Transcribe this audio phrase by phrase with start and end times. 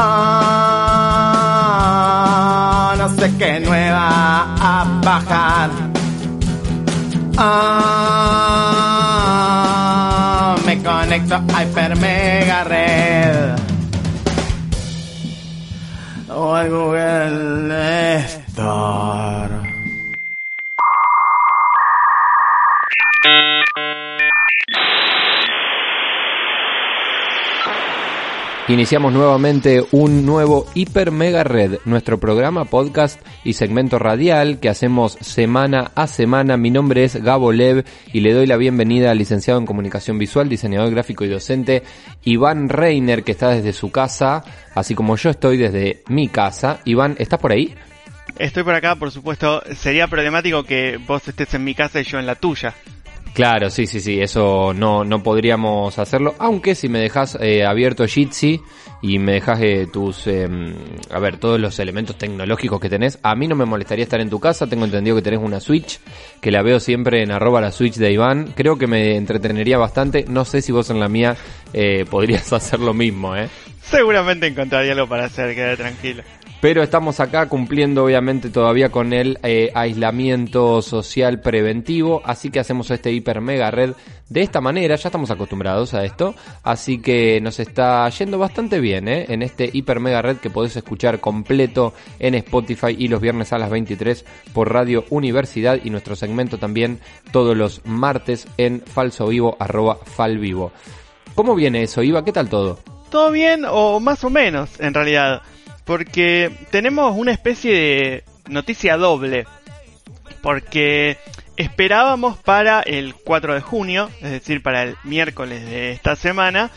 [0.00, 1.74] Ah,
[2.96, 5.70] no sé qué nueva a bajar.
[7.36, 7.96] Ah,
[10.64, 13.56] me conecto a Hyper Mega Red.
[16.30, 19.57] O al Google Store.
[28.68, 35.16] Iniciamos nuevamente un nuevo Hiper Mega Red, nuestro programa, podcast y segmento radial que hacemos
[35.22, 36.58] semana a semana.
[36.58, 40.50] Mi nombre es Gabo Lev y le doy la bienvenida al licenciado en comunicación visual,
[40.50, 41.82] diseñador gráfico y docente
[42.24, 46.80] Iván Reiner, que está desde su casa, así como yo estoy desde mi casa.
[46.84, 47.74] Iván, ¿estás por ahí?
[48.38, 49.62] Estoy por acá, por supuesto.
[49.76, 52.74] Sería problemático que vos estés en mi casa y yo en la tuya.
[53.34, 58.06] Claro, sí, sí, sí, eso no, no podríamos hacerlo, aunque si me dejas eh, abierto
[58.06, 58.60] Jitsi
[59.00, 60.48] y me dejas eh, tus, eh,
[61.10, 64.30] a ver, todos los elementos tecnológicos que tenés, a mí no me molestaría estar en
[64.30, 66.00] tu casa, tengo entendido que tenés una Switch,
[66.40, 70.24] que la veo siempre en arroba la Switch de Iván, creo que me entretenería bastante,
[70.28, 71.36] no sé si vos en la mía
[71.72, 73.48] eh, podrías hacer lo mismo, ¿eh?
[73.82, 76.22] Seguramente encontraría algo para hacer, quédate tranquilo.
[76.60, 82.90] Pero estamos acá cumpliendo obviamente todavía con el eh, aislamiento social preventivo, así que hacemos
[82.90, 83.92] este hiper mega red
[84.28, 89.06] de esta manera, ya estamos acostumbrados a esto, así que nos está yendo bastante bien
[89.06, 89.26] ¿eh?
[89.28, 93.58] en este hiper mega red que podés escuchar completo en Spotify y los viernes a
[93.58, 96.98] las 23 por Radio Universidad y nuestro segmento también
[97.30, 100.72] todos los martes en falso vivo arroba falvivo.
[101.36, 102.24] ¿Cómo viene eso, Iva?
[102.24, 102.80] ¿Qué tal todo?
[103.10, 105.40] Todo bien o más o menos, en realidad.
[105.88, 109.46] Porque tenemos una especie de noticia doble.
[110.42, 111.16] Porque
[111.56, 116.70] esperábamos para el 4 de junio, es decir, para el miércoles de esta semana,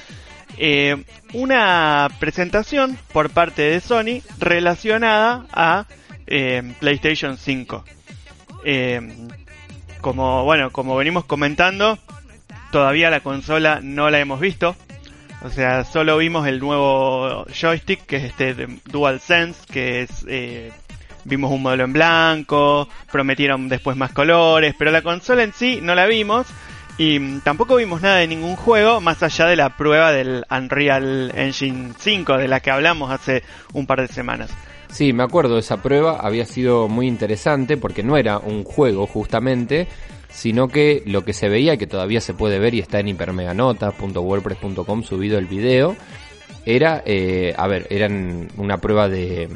[0.57, 5.87] eh, una presentación por parte de Sony relacionada a
[6.25, 7.83] eh, PlayStation 5.
[8.63, 9.01] Eh,
[9.99, 11.99] como bueno, como venimos comentando,
[12.71, 14.77] todavía la consola no la hemos visto.
[15.43, 20.25] O sea, solo vimos el nuevo joystick, que es este DualSense, que es...
[20.27, 20.71] Eh,
[21.23, 25.95] vimos un modelo en blanco, prometieron después más colores, pero la consola en sí no
[25.95, 26.47] la vimos.
[26.97, 31.93] Y tampoco vimos nada de ningún juego, más allá de la prueba del Unreal Engine
[31.97, 33.43] 5, de la que hablamos hace
[33.73, 34.51] un par de semanas.
[34.91, 39.87] Sí, me acuerdo esa prueba, había sido muy interesante porque no era un juego justamente,
[40.31, 45.03] sino que lo que se veía, que todavía se puede ver y está en hipermeganota.wordpress.com
[45.03, 45.95] subido el video,
[46.65, 49.49] era, eh, a ver, eran una prueba de,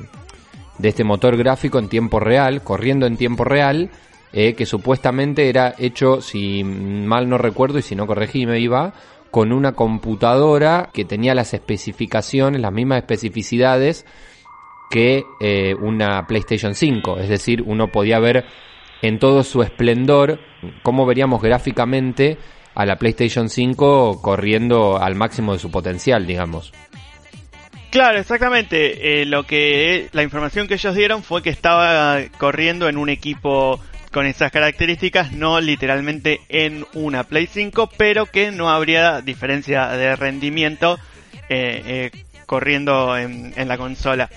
[0.77, 3.89] de este motor gráfico en tiempo real, corriendo en tiempo real,
[4.33, 8.93] eh, que supuestamente era hecho, si mal no recuerdo y si no corregime, iba
[9.31, 14.05] con una computadora que tenía las especificaciones, las mismas especificidades
[14.89, 17.19] que eh, una PlayStation 5.
[17.19, 18.45] Es decir, uno podía ver
[19.07, 20.39] en todo su esplendor
[20.83, 22.37] cómo veríamos gráficamente
[22.73, 26.73] a la PlayStation 5 corriendo al máximo de su potencial, digamos.
[27.89, 29.21] Claro, exactamente.
[29.21, 33.79] Eh, lo que la información que ellos dieron fue que estaba corriendo en un equipo
[34.11, 40.15] con esas características, no literalmente en una Play 5, pero que no habría diferencia de
[40.15, 40.97] rendimiento
[41.49, 42.11] eh, eh,
[42.45, 44.29] corriendo en, en, la consola.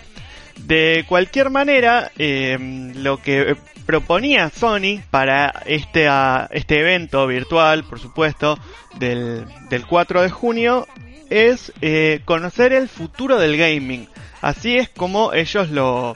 [0.58, 2.58] De cualquier manera, eh,
[2.94, 3.56] lo que
[3.87, 6.08] proponía Sony para este,
[6.50, 8.58] este evento virtual, por supuesto,
[8.99, 10.87] del, del 4 de junio,
[11.31, 14.08] es eh, conocer el futuro del gaming.
[14.40, 16.14] Así es como ellos lo,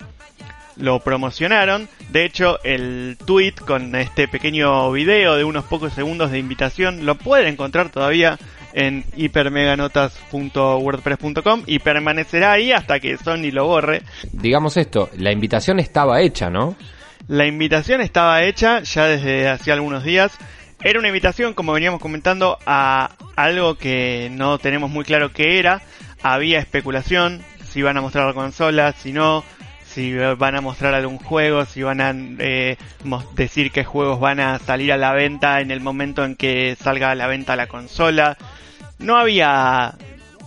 [0.76, 1.88] lo promocionaron.
[2.10, 7.14] De hecho, el tweet con este pequeño video de unos pocos segundos de invitación lo
[7.16, 8.38] pueden encontrar todavía
[8.72, 14.02] en hipermeganotas.wordpress.com y permanecerá ahí hasta que Sony lo borre.
[14.32, 16.76] Digamos esto, la invitación estaba hecha, ¿no?
[17.28, 20.36] La invitación estaba hecha ya desde hace algunos días.
[20.82, 25.82] Era una invitación, como veníamos comentando, a algo que no tenemos muy claro qué era.
[26.22, 29.44] Había especulación, si van a mostrar la consola, si no,
[29.84, 32.76] si van a mostrar algún juego, si van a eh,
[33.34, 37.10] decir qué juegos van a salir a la venta en el momento en que salga
[37.10, 38.36] a la venta la consola.
[39.02, 39.94] No había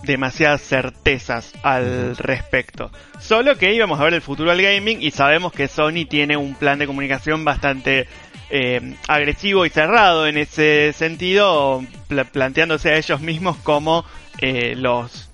[0.02, 2.90] demasiadas certezas al respecto.
[3.20, 6.54] Solo que íbamos a ver el futuro del gaming y sabemos que Sony tiene un
[6.54, 8.06] plan de comunicación bastante
[8.50, 14.04] eh, agresivo y cerrado en ese sentido, pla- planteándose a ellos mismos como
[14.40, 15.30] eh, los,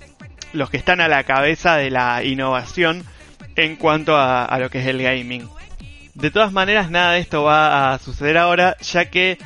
[0.55, 3.05] los que están a la cabeza de la innovación
[3.57, 5.47] en cuanto a, a lo que es el gaming.
[6.15, 9.37] De todas maneras, nada de esto va a suceder ahora, ya que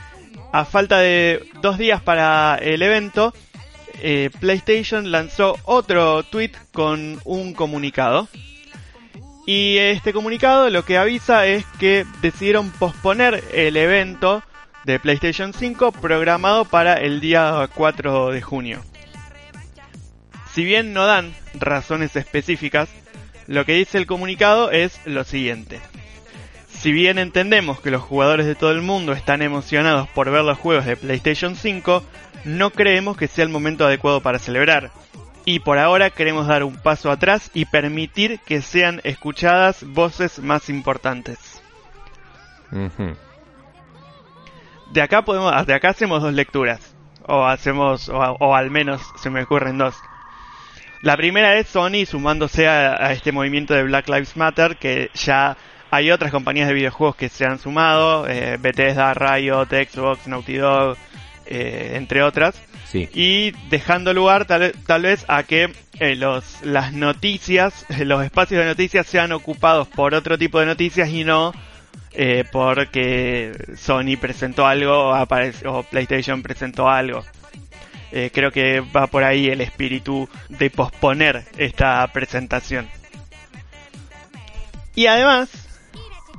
[0.53, 3.35] a falta de dos días para el evento,
[4.01, 8.29] eh, PlayStation lanzó otro tweet con un comunicado.
[9.47, 14.43] Y este comunicado lo que avisa es que decidieron posponer el evento
[14.85, 18.85] de PlayStation 5 programado para el día 4 de junio.
[20.53, 22.89] Si bien no dan razones específicas,
[23.47, 25.81] lo que dice el comunicado es lo siguiente.
[26.79, 30.59] Si bien entendemos que los jugadores de todo el mundo están emocionados por ver los
[30.59, 32.05] juegos de PlayStation 5,
[32.45, 34.91] no creemos que sea el momento adecuado para celebrar.
[35.47, 40.69] Y por ahora queremos dar un paso atrás y permitir que sean escuchadas voces más
[40.69, 41.39] importantes.
[44.93, 46.95] De acá podemos, de acá hacemos dos lecturas.
[47.27, 49.97] O hacemos, o, o al menos se me ocurren dos.
[51.01, 55.57] La primera es Sony sumándose a, a este movimiento de Black Lives Matter, que ya
[55.91, 60.97] hay otras compañías de videojuegos que se han sumado, eh, Bethesda, Riot, Xbox, Naughty Dog,
[61.47, 63.09] eh, entre otras, Sí.
[63.13, 68.67] y dejando lugar tal, tal vez a que eh, los, las noticias, los espacios de
[68.67, 71.53] noticias sean ocupados por otro tipo de noticias y no
[72.19, 77.23] eh, porque Sony presentó algo o PlayStation presentó algo.
[78.11, 82.89] Eh, creo que va por ahí el espíritu de posponer esta presentación.
[84.95, 85.66] Y además,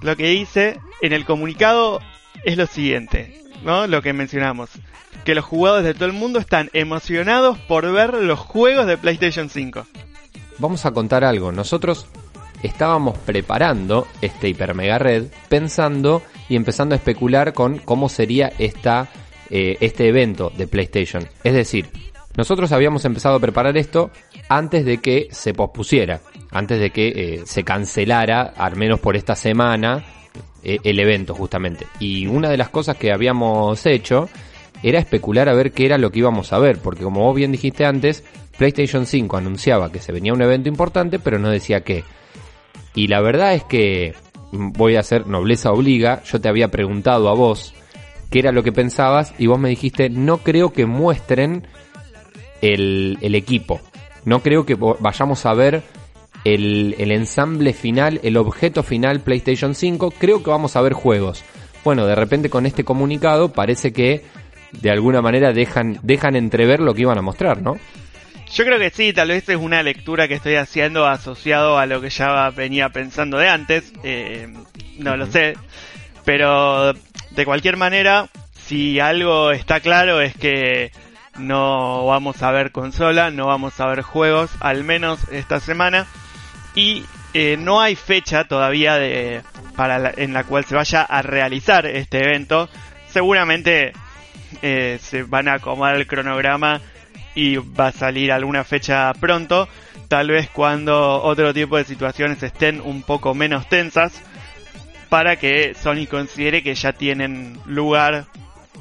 [0.02, 2.00] lo que dice en el comunicado
[2.44, 3.88] es lo siguiente, ¿no?
[3.88, 4.70] Lo que mencionamos.
[5.26, 9.50] Que los jugadores de todo el mundo están emocionados por ver los juegos de PlayStation
[9.50, 9.86] 5.
[10.60, 11.52] Vamos a contar algo.
[11.52, 12.08] Nosotros
[12.64, 19.10] estábamos preparando este Hiper Mega Red pensando y empezando a especular con cómo sería esta,
[19.50, 21.28] eh, este evento de PlayStation.
[21.44, 21.90] Es decir,
[22.36, 24.12] nosotros habíamos empezado a preparar esto
[24.48, 26.22] antes de que se pospusiera,
[26.52, 30.04] antes de que eh, se cancelara, al menos por esta semana,
[30.64, 31.86] eh, el evento justamente.
[32.00, 34.30] Y una de las cosas que habíamos hecho
[34.84, 37.52] era especular a ver qué era lo que íbamos a ver, porque como vos bien
[37.52, 38.24] dijiste antes,
[38.58, 42.04] PlayStation 5 anunciaba que se venía un evento importante, pero no decía qué.
[42.96, 44.16] Y la verdad es que
[44.52, 47.74] mm, voy a hacer nobleza obliga, yo te había preguntado a vos
[48.32, 51.68] qué era lo que pensabas y vos me dijiste, no creo que muestren
[52.62, 53.80] el, el equipo,
[54.26, 55.84] no creo que vayamos a ver
[56.44, 61.44] el, el ensamble final, el objeto final PlayStation 5, creo que vamos a ver juegos.
[61.84, 64.24] Bueno, de repente con este comunicado parece que
[64.72, 67.78] de alguna manera dejan, dejan entrever lo que iban a mostrar, ¿no?
[68.54, 72.00] Yo creo que sí, tal vez es una lectura que estoy haciendo asociado a lo
[72.00, 73.92] que ya venía pensando de antes.
[74.04, 74.48] eh,
[75.00, 75.56] no lo sé.
[76.24, 78.30] Pero de cualquier manera,
[78.66, 80.92] si algo está claro es que
[81.38, 86.08] no vamos a ver consola, no vamos a ver juegos, al menos esta semana.
[86.78, 87.04] Y
[87.34, 89.42] eh, no hay fecha todavía de,
[89.76, 92.70] para la- en la cual se vaya a realizar este evento.
[93.10, 93.94] Seguramente
[94.62, 96.80] eh, se van a acomodar el cronograma
[97.36, 99.68] y va a salir alguna fecha pronto,
[100.08, 104.22] tal vez cuando otro tipo de situaciones estén un poco menos tensas,
[105.10, 108.26] para que Sony considere que ya tienen lugar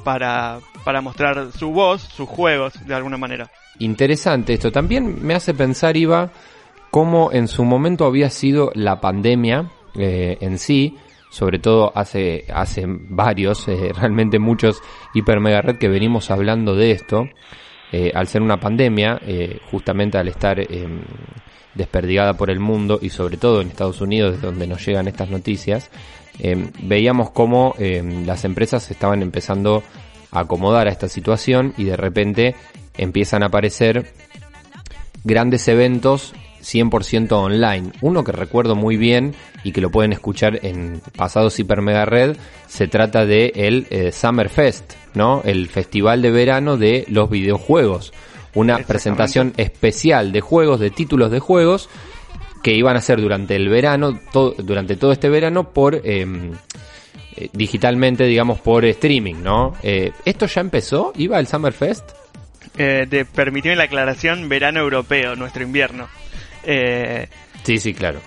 [0.03, 3.49] para, para mostrar su voz, sus juegos, de alguna manera.
[3.79, 4.71] Interesante esto.
[4.71, 6.31] También me hace pensar, Iba,
[6.91, 10.95] cómo en su momento había sido la pandemia eh, en sí,
[11.29, 14.81] sobre todo hace, hace varios, eh, realmente muchos
[15.13, 17.27] Hiper Mega Red que venimos hablando de esto,
[17.91, 19.21] eh, al ser una pandemia,
[19.71, 20.57] justamente al estar
[21.73, 25.29] desperdigada por el mundo y sobre todo en Estados Unidos, de donde nos llegan estas
[25.29, 25.89] noticias,
[26.83, 29.83] veíamos cómo las empresas estaban empezando
[30.31, 32.55] a acomodar a esta situación y de repente
[32.97, 34.11] empiezan a aparecer
[35.23, 36.33] grandes eventos
[36.73, 37.91] 100% online.
[38.01, 39.33] Uno que recuerdo muy bien
[39.63, 42.35] y que lo pueden escuchar en pasados Hiper Mega Red,
[42.67, 45.41] se trata de el eh, Summer Fest, ¿no?
[45.45, 48.11] El festival de verano de los videojuegos.
[48.53, 51.89] Una presentación especial de juegos, de títulos de juegos
[52.63, 56.53] que iban a ser durante el verano, to- durante todo este verano por em,
[57.35, 59.73] eh, digitalmente, digamos, por streaming, ¿no?
[59.83, 61.13] Eh, ¿Esto ya empezó?
[61.17, 62.09] ¿Iba el Summer Fest?
[62.77, 66.07] Eh, de, permitime la aclaración, verano europeo, nuestro invierno.
[66.67, 67.27] Eh,
[67.63, 68.21] Sí, sí, claro.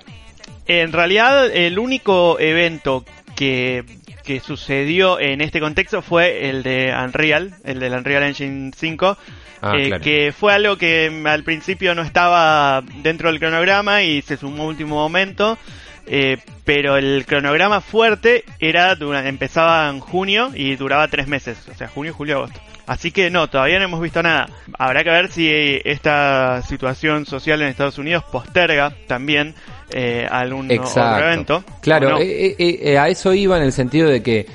[0.66, 3.04] En realidad, el único evento
[3.36, 3.84] que,
[4.24, 9.16] que sucedió en este contexto fue el de Unreal, el del Unreal Engine 5,
[9.62, 10.02] Ah, eh, claro.
[10.02, 14.66] que fue algo que al principio no estaba dentro del cronograma y se sumó a
[14.66, 15.58] último momento.
[16.06, 21.88] eh, pero el cronograma fuerte era empezaba en junio y duraba tres meses, o sea,
[21.88, 22.58] junio, julio, agosto.
[22.90, 24.48] Así que no, todavía no hemos visto nada.
[24.76, 25.48] Habrá que ver si
[25.84, 29.54] esta situación social en Estados Unidos posterga también
[29.92, 31.62] eh, algún otro evento.
[31.82, 32.18] Claro, ¿o no?
[32.18, 34.46] eh, eh, eh, a eso iba en el sentido de que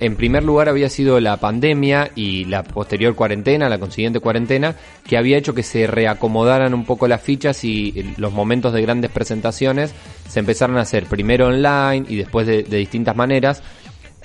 [0.00, 4.74] en primer lugar había sido la pandemia y la posterior cuarentena, la consiguiente cuarentena,
[5.06, 9.10] que había hecho que se reacomodaran un poco las fichas y los momentos de grandes
[9.10, 9.94] presentaciones
[10.28, 13.62] se empezaron a hacer primero online y después de, de distintas maneras.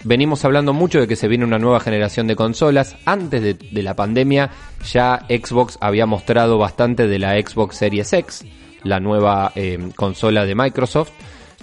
[0.06, 2.98] Venimos hablando mucho de que se viene una nueva generación de consolas.
[3.06, 4.50] Antes de, la pandemia
[4.92, 8.46] ya Xbox había mostrado bastante de la Xbox Series X,
[8.84, 11.12] la nueva eh, consola de Microsoft.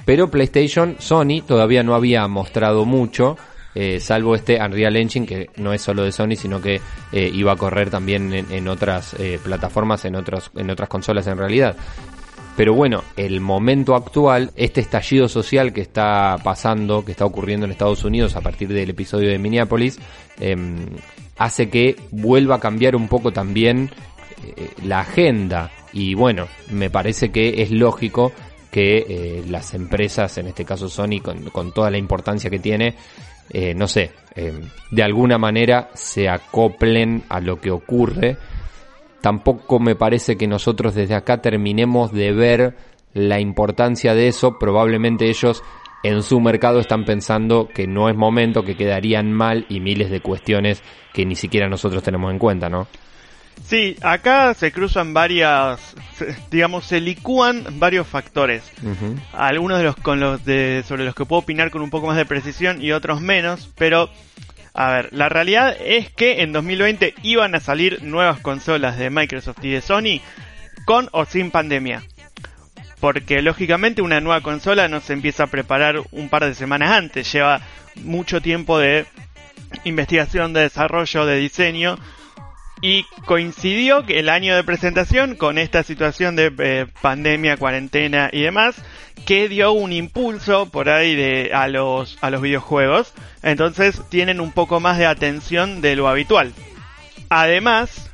[0.06, 3.36] Pero PlayStation, Sony todavía no había mostrado mucho,
[3.74, 6.80] eh, salvo este Unreal Engine que no es solo de Sony, sino que
[7.12, 11.36] eh, iba a correr también en, en otras plataformas, en, otros, en otras consolas en
[11.36, 11.76] realidad.
[12.60, 17.72] Pero bueno, el momento actual, este estallido social que está pasando, que está ocurriendo en
[17.72, 19.98] Estados Unidos a partir del episodio de Minneapolis,
[20.38, 20.76] em,
[21.38, 23.88] hace que vuelva a cambiar un poco también
[24.44, 25.70] eh, la agenda.
[25.94, 28.30] Y bueno, me parece que es lógico
[28.70, 32.94] que eh, las empresas, en este caso Sony, con, toda la importancia que tiene,
[33.50, 34.52] eh, no sé, eh,
[34.90, 38.36] de alguna manera se acoplen a lo que ocurre.
[39.20, 42.76] Tampoco me parece que nosotros desde acá terminemos de ver
[43.12, 44.58] la importancia de eso.
[44.58, 45.62] Probablemente ellos
[46.02, 50.20] en su mercado están pensando que no es momento, que quedarían mal y miles de
[50.20, 52.86] cuestiones que ni siquiera nosotros tenemos en cuenta, ¿no?
[53.66, 58.62] Sí, acá se cruzan varias, se- digamos, se licúan varios factores.
[59.34, 62.16] Algunos de los con los de sobre los que puedo opinar con un poco más
[62.16, 64.08] de precisión y otros menos, pero
[64.80, 69.62] a ver, la realidad es que en 2020 iban a salir nuevas consolas de Microsoft
[69.62, 70.22] y de Sony
[70.86, 72.02] con o sin pandemia.
[72.98, 77.30] Porque lógicamente una nueva consola no se empieza a preparar un par de semanas antes,
[77.30, 77.60] lleva
[77.96, 79.04] mucho tiempo de
[79.84, 81.98] investigación, de desarrollo, de diseño
[82.82, 88.42] y coincidió que el año de presentación con esta situación de eh, pandemia, cuarentena y
[88.42, 88.76] demás,
[89.26, 93.12] que dio un impulso por ahí de, a los, a los videojuegos.
[93.42, 96.52] Entonces tienen un poco más de atención de lo habitual.
[97.28, 98.10] Además,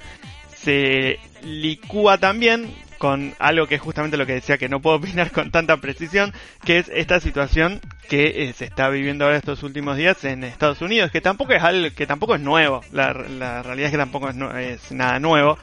[0.57, 5.31] se licúa también con algo que es justamente lo que decía que no puedo opinar
[5.31, 6.33] con tanta precisión,
[6.65, 10.81] que es esta situación que eh, se está viviendo ahora estos últimos días en Estados
[10.81, 14.31] Unidos, que tampoco es algo, que tampoco es nuevo, la, la realidad es que tampoco
[14.31, 15.59] es, nada nuevo.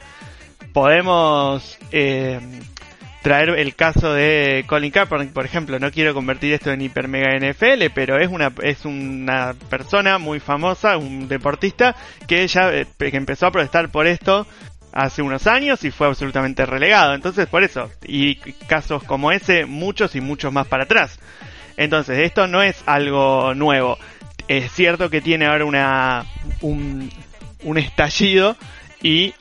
[0.72, 2.40] Podemos eh,
[3.24, 7.34] traer el caso de Colin Kaepernick, por ejemplo, no quiero convertir esto en hiper mega
[7.34, 11.96] NFL, pero es una es una persona muy famosa, un deportista
[12.28, 14.46] que ya eh, que empezó a protestar por esto
[14.94, 17.14] hace unos años y fue absolutamente relegado.
[17.14, 18.36] Entonces, por eso, y
[18.66, 21.18] casos como ese, muchos y muchos más para atrás.
[21.76, 23.98] Entonces, esto no es algo nuevo.
[24.46, 26.24] Es cierto que tiene ahora una
[26.60, 27.10] un,
[27.64, 28.56] un estallido
[29.02, 29.34] y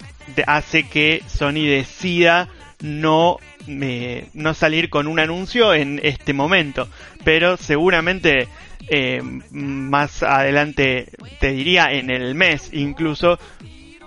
[0.47, 2.49] hace que Sony decida
[2.81, 6.89] no eh, no salir con un anuncio en este momento,
[7.23, 8.49] pero seguramente
[8.89, 11.07] eh, más adelante,
[11.39, 13.39] te diría en el mes incluso,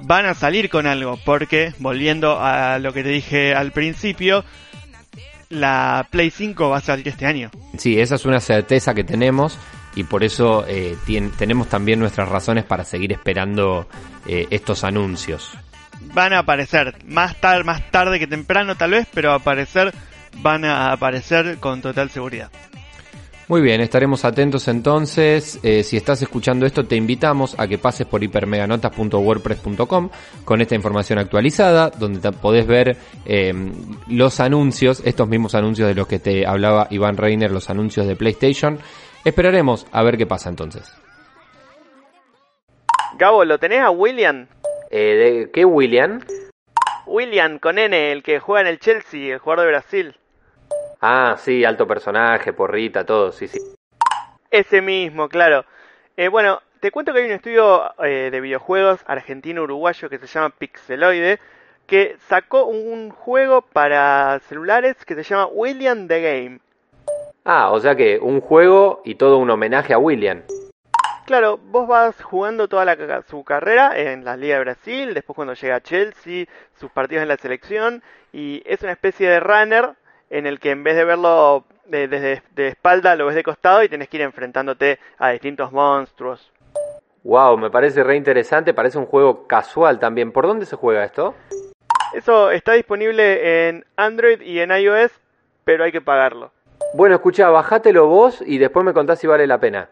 [0.01, 4.45] van a salir con algo, porque volviendo a lo que te dije al principio,
[5.49, 7.51] la Play 5 va a salir este año.
[7.79, 9.59] Sí, esa es una certeza que tenemos
[9.95, 10.97] y por eso eh,
[11.39, 13.89] tenemos también nuestras razones para seguir esperando
[14.27, 15.53] eh, estos anuncios.
[16.13, 19.93] Van a aparecer más tarde, más tarde que temprano tal vez, pero aparecer
[20.39, 22.51] van a aparecer con total seguridad.
[23.49, 25.61] Muy bien, estaremos atentos entonces.
[25.63, 30.11] Eh, si estás escuchando esto, te invitamos a que pases por hipermeganotas.wordpress.com
[30.45, 33.55] con esta información actualizada, donde te podés ver eh,
[34.09, 38.17] los anuncios, estos mismos anuncios de los que te hablaba Iván Reiner, los anuncios de
[38.17, 38.81] PlayStation.
[39.25, 40.93] Esperaremos a ver qué pasa entonces.
[43.17, 44.49] Gabo, ¿lo tenés a William?
[44.91, 46.21] Eh, ¿de ¿Qué, William?
[47.07, 50.17] William con N, el que juega en el Chelsea, el jugador de Brasil.
[51.01, 53.61] Ah, sí, alto personaje, porrita, todo, sí, sí.
[54.51, 55.65] Ese mismo, claro.
[56.17, 60.51] Eh, bueno, te cuento que hay un estudio eh, de videojuegos argentino-uruguayo que se llama
[60.51, 61.39] Pixeloide,
[61.87, 66.61] que sacó un juego para celulares que se llama William the Game.
[67.45, 70.43] Ah, o sea que un juego y todo un homenaje a William.
[71.27, 75.55] Claro, vos vas jugando toda la, su carrera en la Liga de Brasil, después cuando
[75.55, 76.47] llega a Chelsea,
[76.79, 79.95] sus partidos en la selección, y es una especie de runner
[80.31, 83.83] en el que en vez de verlo de- desde de espalda, lo ves de costado
[83.83, 86.51] y tenés que ir enfrentándote a distintos monstruos.
[87.23, 90.31] Wow, me parece re interesante, parece un juego casual también.
[90.33, 91.35] ¿Por dónde se juega esto?
[92.15, 95.13] Eso está disponible en Android y en iOS,
[95.65, 96.53] pero hay que pagarlo.
[96.95, 99.89] Bueno, escucha, bajátelo vos y después me contás si vale la pena.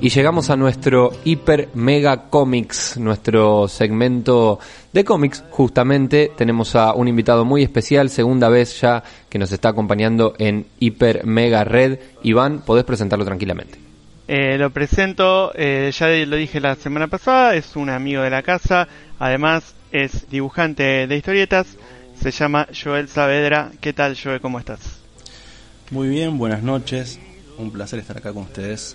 [0.00, 4.60] Y llegamos a nuestro Hiper Mega Comics, nuestro segmento
[4.92, 5.42] de cómics.
[5.50, 10.66] Justamente tenemos a un invitado muy especial, segunda vez ya que nos está acompañando en
[10.78, 11.98] Hiper Mega Red.
[12.22, 13.78] Iván, podés presentarlo tranquilamente.
[14.28, 18.42] Eh, lo presento, eh, ya lo dije la semana pasada, es un amigo de la
[18.42, 18.86] casa,
[19.18, 21.76] además es dibujante de historietas,
[22.20, 23.72] se llama Joel Saavedra.
[23.80, 24.40] ¿Qué tal, Joel?
[24.40, 25.00] ¿Cómo estás?
[25.90, 27.18] Muy bien, buenas noches.
[27.56, 28.94] Un placer estar acá con ustedes.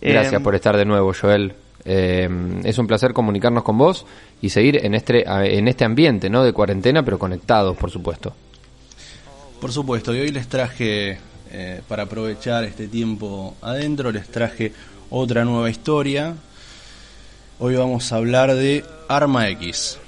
[0.00, 1.54] Gracias Eh, por estar de nuevo, Joel.
[1.84, 2.28] Eh,
[2.64, 4.06] es un placer comunicarnos con vos
[4.42, 6.44] y seguir en este, en este ambiente ¿no?
[6.44, 8.34] de cuarentena, pero conectados, por supuesto.
[9.60, 11.18] Por supuesto, y hoy les traje,
[11.52, 14.72] eh, para aprovechar este tiempo adentro, les traje
[15.10, 16.34] otra nueva historia.
[17.58, 19.99] Hoy vamos a hablar de Arma X.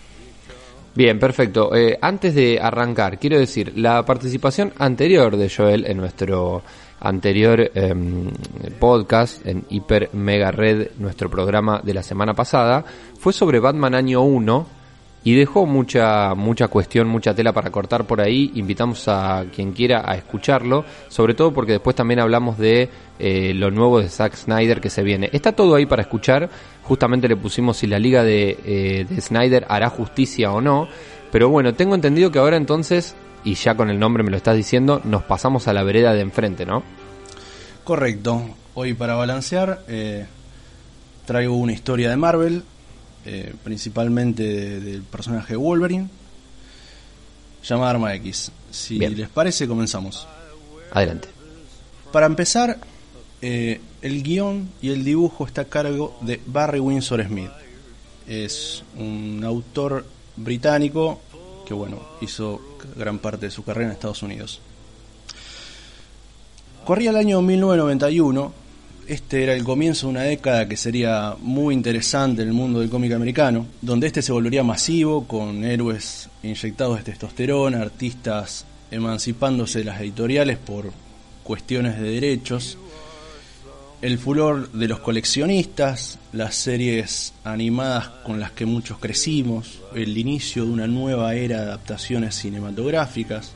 [0.95, 1.75] Bien, perfecto.
[1.75, 6.63] Eh, antes de arrancar, quiero decir, la participación anterior de Joel en nuestro
[7.01, 8.31] anterior em,
[8.79, 12.85] podcast, en Hiper Mega Red, nuestro programa de la semana pasada,
[13.19, 14.82] fue sobre Batman Año 1
[15.25, 18.51] y dejó mucha, mucha cuestión, mucha tela para cortar por ahí.
[18.55, 22.89] Invitamos a quien quiera a escucharlo, sobre todo porque después también hablamos de
[23.19, 25.31] eh, lo nuevo de Zack Snyder que se viene.
[25.33, 26.51] Está todo ahí para escuchar.
[26.83, 30.89] Justamente le pusimos si la liga de, eh, de Snyder hará justicia o no.
[31.31, 34.57] Pero bueno, tengo entendido que ahora entonces, y ya con el nombre me lo estás
[34.57, 36.83] diciendo, nos pasamos a la vereda de enfrente, ¿no?
[37.85, 38.43] Correcto.
[38.75, 40.27] Hoy para balancear eh,
[41.27, 42.65] traigo una historia de Marvel,
[43.25, 46.09] eh, principalmente de- del personaje Wolverine,
[47.65, 48.51] llamada Arma X.
[48.71, 49.17] Si Bien.
[49.17, 50.27] les parece, comenzamos.
[50.93, 51.29] Adelante.
[52.13, 52.79] Para empezar,
[53.41, 57.51] eh, el guion y el dibujo está a cargo de Barry Windsor Smith.
[58.27, 60.05] Es un autor
[60.37, 61.21] británico
[61.67, 62.61] que, bueno, hizo
[62.97, 64.61] gran parte de su carrera en Estados Unidos.
[66.85, 68.53] Corría el año 1991.
[69.07, 72.89] Este era el comienzo de una década que sería muy interesante en el mundo del
[72.89, 79.87] cómic americano, donde este se volvería masivo, con héroes inyectados de testosterona, artistas emancipándose de
[79.87, 80.93] las editoriales por
[81.43, 82.79] cuestiones de derechos,
[84.03, 90.65] el furor de los coleccionistas, las series animadas con las que muchos crecimos, el inicio
[90.65, 93.53] de una nueva era de adaptaciones cinematográficas,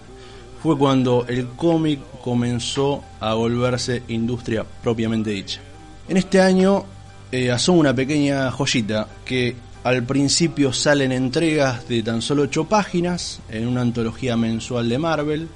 [0.67, 5.61] fue cuando el cómic comenzó a volverse industria propiamente dicha.
[6.09, 6.85] En este año
[7.31, 13.39] eh, asoma una pequeña joyita que al principio salen entregas de tan solo 8 páginas
[13.49, 15.49] en una antología mensual de Marvel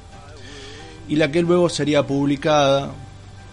[1.09, 2.92] y la que luego sería publicada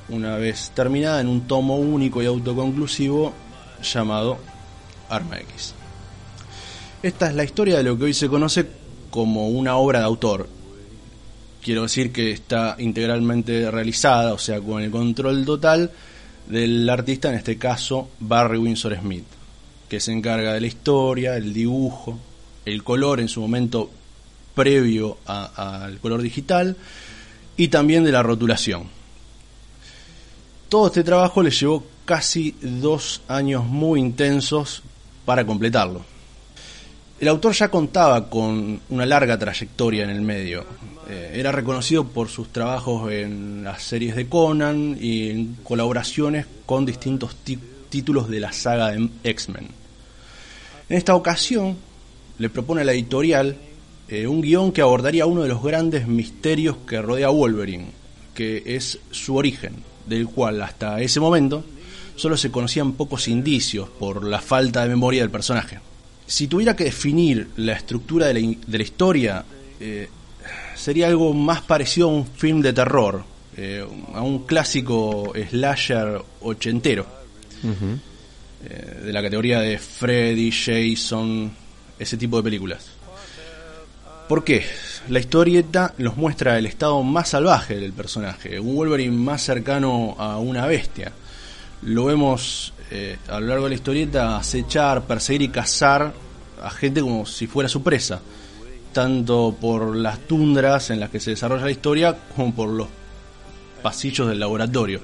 [0.09, 3.33] una vez terminada en un tomo único y autoconclusivo
[3.81, 4.37] llamado
[5.09, 5.73] Arma X.
[7.01, 8.67] Esta es la historia de lo que hoy se conoce
[9.09, 10.56] como una obra de autor.
[11.61, 15.91] Quiero decir que está integralmente realizada, o sea, con el control total
[16.47, 19.25] del artista, en este caso Barry Windsor Smith,
[19.89, 22.17] que se encarga de la historia, el dibujo,
[22.65, 23.89] el color en su momento
[24.55, 26.75] previo al color digital
[27.57, 28.83] y también de la rotulación.
[30.69, 34.83] Todo este trabajo le llevó casi dos años muy intensos
[35.25, 36.16] para completarlo.
[37.19, 40.65] El autor ya contaba con una larga trayectoria en el medio.
[41.09, 46.85] Eh, era reconocido por sus trabajos en las series de Conan y en colaboraciones con
[46.85, 47.57] distintos ti-
[47.89, 49.67] títulos de la saga de X-Men.
[50.89, 51.75] En esta ocasión
[52.37, 53.55] le propone a la editorial
[54.09, 57.87] eh, un guion que abordaría uno de los grandes misterios que rodea a Wolverine,
[58.35, 59.73] que es su origen,
[60.05, 61.63] del cual hasta ese momento
[62.15, 65.79] solo se conocían pocos indicios por la falta de memoria del personaje.
[66.27, 69.45] Si tuviera que definir la estructura de la, de la historia,
[69.79, 70.09] eh,
[70.75, 73.23] sería algo más parecido a un film de terror.
[73.57, 77.07] eh, a un clásico slasher ochentero,
[78.63, 81.51] eh, de la categoría de Freddy, Jason,
[81.97, 82.85] ese tipo de películas.
[84.29, 84.63] ¿Por qué?
[85.09, 90.37] La historieta nos muestra el estado más salvaje del personaje, un Wolverine más cercano a
[90.37, 91.11] una bestia.
[91.81, 96.13] Lo vemos eh, a lo largo de la historieta acechar, perseguir y cazar
[96.61, 98.21] a gente como si fuera su presa,
[98.93, 102.87] tanto por las tundras en las que se desarrolla la historia como por los
[103.81, 105.01] pasillos del laboratorio.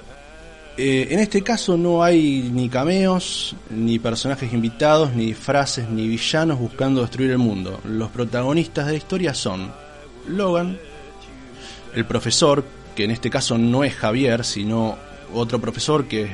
[0.75, 6.59] Eh, en este caso no hay ni cameos, ni personajes invitados, ni frases, ni villanos
[6.59, 7.79] buscando destruir el mundo.
[7.85, 9.71] Los protagonistas de la historia son
[10.27, 10.79] Logan,
[11.93, 12.65] el profesor,
[12.95, 14.97] que en este caso no es Javier, sino
[15.33, 16.31] otro profesor que es,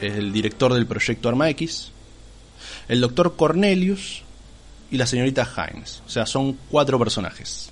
[0.00, 1.90] es el director del proyecto Arma X,
[2.88, 4.22] el doctor Cornelius
[4.90, 6.02] y la señorita Hines.
[6.06, 7.70] O sea, son cuatro personajes.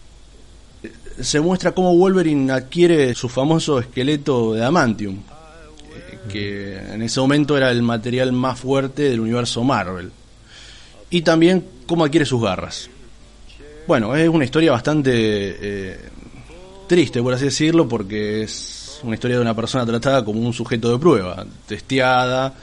[1.20, 7.56] Se muestra cómo Wolverine adquiere su famoso esqueleto de adamantium, eh, que en ese momento
[7.56, 10.12] era el material más fuerte del universo Marvel.
[11.10, 12.88] Y también cómo adquiere sus garras.
[13.88, 15.98] Bueno, es una historia bastante eh,
[16.86, 20.90] triste, por así decirlo, porque es una historia de una persona tratada como un sujeto
[20.92, 22.54] de prueba, testeada,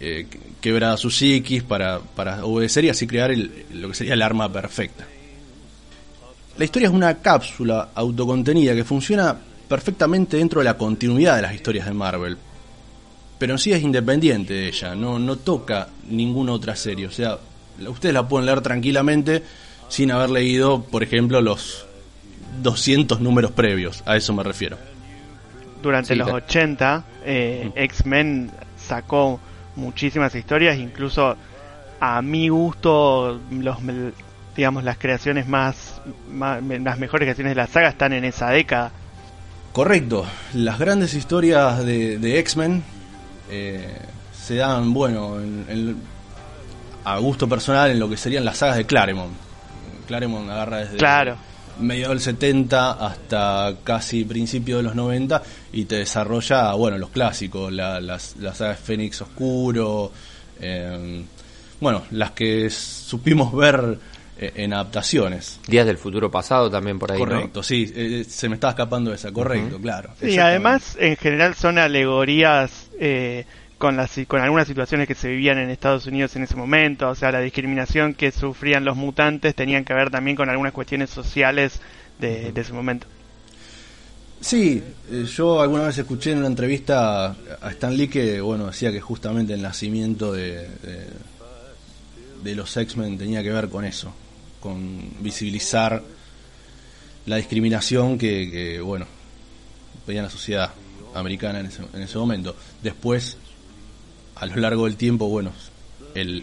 [0.00, 0.26] eh,
[0.60, 4.50] quebrada su psiquis para, para obedecer y así crear el- lo que sería el arma
[4.52, 5.06] perfecta.
[6.58, 9.36] La historia es una cápsula autocontenida que funciona
[9.68, 12.36] perfectamente dentro de la continuidad de las historias de Marvel,
[13.38, 17.38] pero en sí es independiente de ella, no, no toca ninguna otra serie, o sea,
[17.88, 19.42] ustedes la pueden leer tranquilamente
[19.88, 21.86] sin haber leído, por ejemplo, los
[22.62, 24.76] 200 números previos, a eso me refiero.
[25.82, 29.40] Durante Sí, los te- 80, eh, X-Men sacó
[29.76, 31.36] muchísimas historias, incluso
[32.00, 33.78] a mi gusto, los,
[34.56, 38.90] digamos, las creaciones más, más- las mejores creaciones de la saga están en esa década.
[39.72, 42.82] Correcto, las grandes historias de, de X-Men
[43.50, 43.96] eh,
[44.34, 45.96] se dan, bueno, en- en-
[47.04, 49.32] a gusto personal en lo que serían las sagas de Claremont.
[50.06, 51.36] Claremont agarra desde Claro.
[51.80, 57.72] Medio del 70 hasta casi principio de los 90 y te desarrolla, bueno, los clásicos,
[57.72, 60.12] la, las, las sagas Fénix Oscuro,
[60.60, 61.24] eh,
[61.80, 63.98] bueno, las que supimos ver
[64.38, 65.60] eh, en adaptaciones.
[65.68, 67.18] Días del futuro pasado también por ahí.
[67.18, 67.24] ¿no?
[67.26, 70.10] Correcto, sí, eh, se me estaba escapando esa, correcto, claro.
[70.22, 73.44] Y además, en general, son alegorías eh,
[73.82, 77.08] con, las, con algunas situaciones que se vivían en Estados Unidos en ese momento.
[77.08, 81.10] O sea, la discriminación que sufrían los mutantes tenían que ver también con algunas cuestiones
[81.10, 81.80] sociales
[82.20, 83.08] de, de ese momento.
[84.40, 88.92] Sí, eh, yo alguna vez escuché en una entrevista a Stan Lee que, bueno, decía
[88.92, 91.06] que justamente el nacimiento de, de,
[92.44, 94.14] de los X-Men tenía que ver con eso,
[94.60, 96.00] con visibilizar
[97.26, 99.06] la discriminación que, que, bueno,
[100.06, 100.70] veía la sociedad
[101.14, 102.54] americana en ese, en ese momento.
[102.80, 103.38] Después,
[104.42, 105.50] a lo largo del tiempo, bueno,
[106.14, 106.40] el,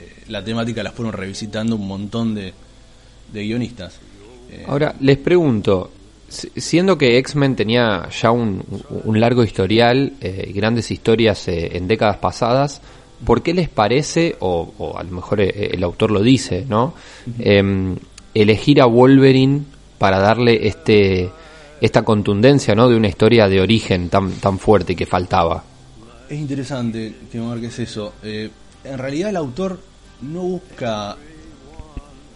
[0.00, 2.52] eh, la temática la fueron revisitando un montón de,
[3.32, 3.98] de guionistas.
[4.50, 5.90] Eh, Ahora, les pregunto,
[6.28, 8.62] si- siendo que X-Men tenía ya un,
[9.04, 12.80] un largo historial eh, grandes historias eh, en décadas pasadas,
[13.24, 16.94] ¿por qué les parece, o, o a lo mejor el autor lo dice, ¿no?
[17.38, 17.96] Em,
[18.34, 19.62] elegir a Wolverine
[19.98, 21.30] para darle este
[21.80, 22.88] esta contundencia, ¿no?
[22.88, 25.64] De una historia de origen tan, tan fuerte que faltaba.
[26.32, 28.14] Es interesante que marques eso.
[28.22, 28.48] Eh,
[28.84, 29.78] en realidad el autor
[30.22, 31.14] no busca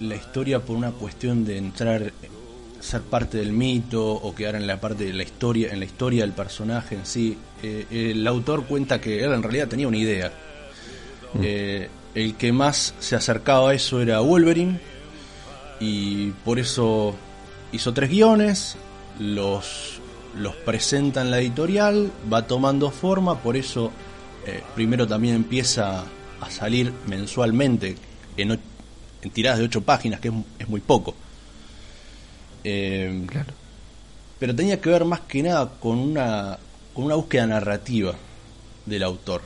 [0.01, 2.13] la historia por una cuestión de entrar,
[2.79, 6.25] ser parte del mito o quedar en la parte de la historia, en la historia
[6.25, 7.39] del personaje en sí.
[7.63, 10.31] Eh, el autor cuenta que él en realidad tenía una idea.
[11.41, 14.79] Eh, el que más se acercaba a eso era Wolverine
[15.81, 17.17] y por eso
[17.73, 18.77] hizo tres guiones,
[19.19, 19.96] los,
[20.37, 23.91] los presenta en la editorial, va tomando forma, por eso
[24.47, 26.05] eh, primero también empieza
[26.41, 27.97] a salir mensualmente
[28.37, 31.15] en, en tiradas de ocho páginas, que es, es muy poco.
[32.63, 33.27] Eh,
[34.39, 36.59] Pero tenía que ver más que nada con una,
[36.93, 38.15] con una búsqueda narrativa
[38.85, 39.43] del autor.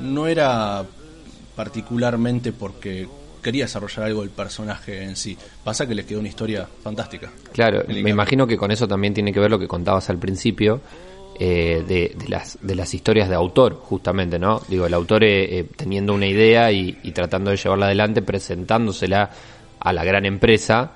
[0.00, 0.84] No era
[1.54, 3.08] particularmente porque
[3.42, 5.36] quería desarrollar algo del personaje en sí.
[5.64, 7.30] Pasa que les quedó una historia fantástica.
[7.52, 10.80] Claro, me imagino que con eso también tiene que ver lo que contabas al principio
[11.38, 14.62] eh, de, de las, de las historias de autor, justamente, ¿no?
[14.68, 19.30] Digo, el autor eh, eh, teniendo una idea y, y tratando de llevarla adelante, presentándosela
[19.80, 20.92] a la gran empresa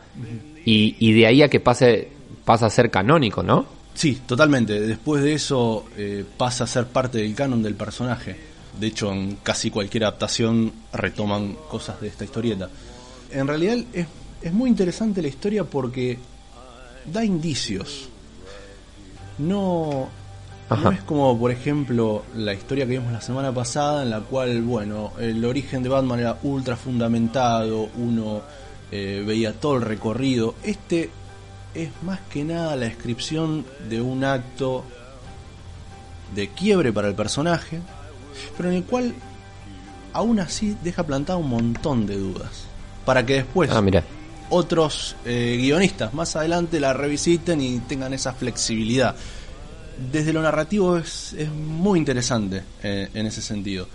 [0.64, 2.08] y, y de ahí a que pase
[2.44, 3.66] pasa a ser canónico, ¿no?
[3.94, 4.80] Sí, totalmente.
[4.80, 8.36] Después de eso eh, pasa a ser parte del canon del personaje.
[8.78, 12.68] De hecho, en casi cualquier adaptación retoman cosas de esta historieta.
[13.30, 14.06] En realidad es,
[14.42, 16.18] es muy interesante la historia porque
[17.12, 18.08] da indicios.
[19.38, 20.08] no,
[20.70, 24.62] no es como, por ejemplo, la historia que vimos la semana pasada, en la cual,
[24.62, 28.42] bueno, el origen de Batman era ultra fundamentado, uno
[28.90, 30.54] eh, veía todo el recorrido.
[30.64, 31.10] Este
[31.74, 34.84] es más que nada la descripción de un acto
[36.34, 37.80] de quiebre para el personaje,
[38.56, 39.14] pero en el cual
[40.12, 42.64] aún así deja plantado un montón de dudas.
[43.04, 44.02] Para que después Ah, mira.
[44.50, 49.14] otros eh, guionistas más adelante la revisiten y tengan esa flexibilidad.
[50.12, 53.88] Desde lo narrativo es, es muy interesante eh, en ese sentido.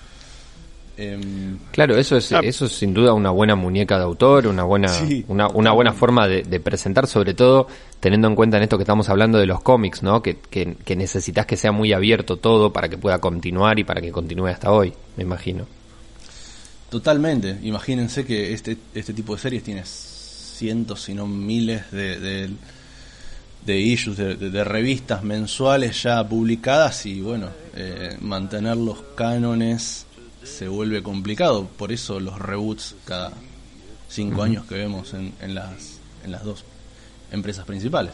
[1.02, 2.42] Em, Claro, eso es, Ah.
[2.44, 5.26] eso es sin duda una buena muñeca de autor, una buena, Sí.
[5.28, 7.68] una, una buena forma de, de presentar, sobre todo
[8.00, 10.22] teniendo en cuenta en esto que estamos hablando de los cómics, ¿no?
[10.22, 14.02] Que, que, que necesitas que sea muy abierto todo para que pueda continuar y para
[14.02, 15.66] que continúe hasta hoy, me imagino.
[16.90, 17.58] totalmente.
[17.64, 22.50] Imagínense que este, este tipo de series tiene cientos, si no miles de, de,
[23.66, 30.06] de issues, de revistas mensuales ya publicadas y bueno, eh, mantener los cánones
[30.44, 31.68] se vuelve complicado.
[31.78, 33.32] Por eso los reboots cada
[34.10, 36.64] cinco años que vemos en, en, las, en las dos
[37.32, 38.12] empresas principales.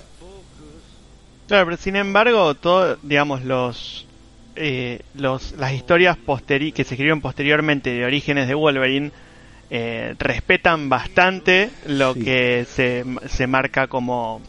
[1.48, 4.06] Claro, pero sin embargo, todo, digamos, los,
[4.56, 9.12] eh, los las historias posteri que se escribieron posteriormente de orígenes de Wolverine
[9.70, 12.22] eh, respetan bastante lo Sí.
[12.24, 14.42] que se, se marca como,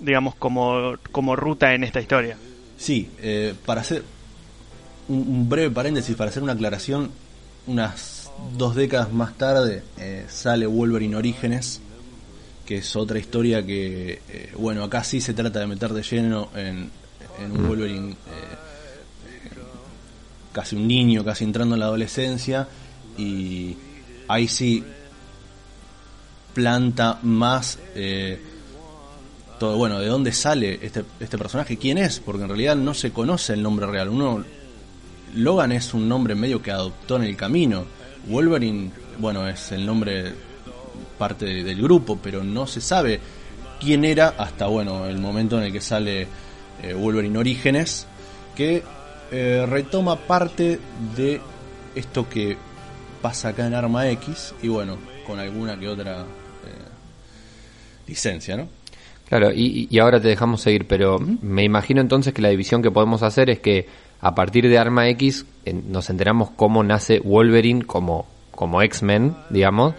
[0.00, 2.36] digamos, como, como ruta en esta historia.
[2.76, 4.02] Sí, eh, para hacer
[5.10, 7.10] un, breve paréntesis, para hacer una aclaración,
[7.66, 11.80] unas dos décadas más tarde eh, sale Wolverine Orígenes,
[12.64, 16.48] que es otra historia que, eh, bueno, acá sí se trata de meter de lleno
[16.54, 16.90] en,
[17.42, 19.50] en un Wolverine eh, eh,
[20.52, 22.68] casi un niño, casi entrando en la adolescencia,
[23.18, 23.76] y
[24.28, 24.84] ahí sí
[26.54, 27.78] planta más...
[27.94, 28.38] eh,
[29.60, 33.12] todo bueno de dónde sale este, este personaje quién es porque en realidad no se
[33.12, 34.08] conoce el nombre real.
[34.08, 34.42] Uno
[35.34, 37.84] Logan es un nombre medio que adoptó en el camino.
[38.26, 40.32] Wolverine bueno es el nombre
[41.18, 43.20] parte de- del grupo pero no se sabe
[43.80, 46.26] quién era hasta bueno el momento en el que sale
[46.82, 48.06] eh, Wolverine Orígenes
[48.56, 48.82] que
[49.30, 50.78] eh, retoma parte
[51.16, 51.40] de
[51.94, 52.56] esto que
[53.22, 56.26] pasa acá en Arma X y bueno con alguna que otra eh,
[58.06, 58.68] licencia no
[59.28, 62.90] Claro, y, y ahora te dejamos seguir, pero me imagino entonces que la división que
[62.90, 63.86] podemos hacer es que
[64.20, 69.94] a partir de Arma X en- nos enteramos cómo nace Wolverine como, como X-Men, digamos,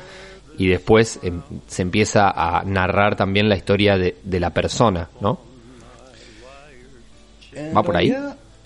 [0.58, 5.40] y después em, se empieza a narrar también la historia de, de la persona, ¿no?
[7.54, 8.14] En ¿Va por ahí?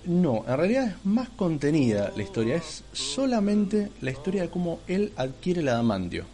[0.05, 2.55] No, en realidad es más contenida la historia.
[2.57, 6.25] Es solamente la historia de cómo él adquiere el adamantio.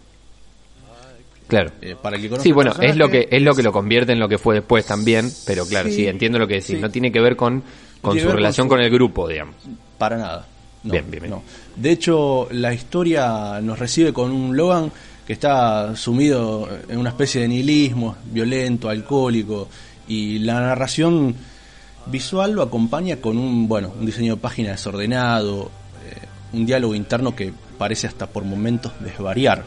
[1.47, 1.71] Claro.
[1.81, 4.27] Eh, para que Sí, bueno, es lo que es lo que lo convierte en lo
[4.29, 6.67] que fue después también, pero claro, sí, Sí, entiendo lo que decís.
[6.77, 6.81] sí.
[6.81, 7.63] No tiene que ver con,
[8.01, 9.55] con su con relación su- con, el grupo, digamos.
[9.97, 10.47] Para nada.
[10.83, 11.31] No, Bien, bien, bien.
[11.35, 11.43] no.
[11.75, 14.91] De hecho, la historia nos recibe con un Logan
[15.27, 19.67] que está sumido en una especie de nihilismo, violento, alcohólico,
[20.07, 21.35] y la narración
[22.07, 25.69] visual lo acompaña con un, bueno, un diseño de página desordenado,
[26.09, 29.63] eh, un diálogo interno que parece hasta por momentos desvariar.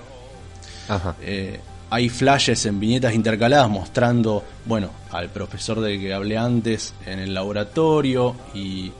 [0.89, 1.15] Ajá.
[1.23, 1.61] Eh,
[1.95, 7.33] hay flashes en viñetas intercaladas mostrando, bueno, al profesor del que hablé antes en el
[7.33, 8.91] laboratorio y,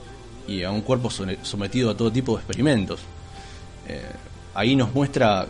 [0.63, 3.01] a un cuerpo sometido a todo tipo de experimentos.
[3.89, 4.01] Eh,
[4.53, 5.45] ahí nos muestra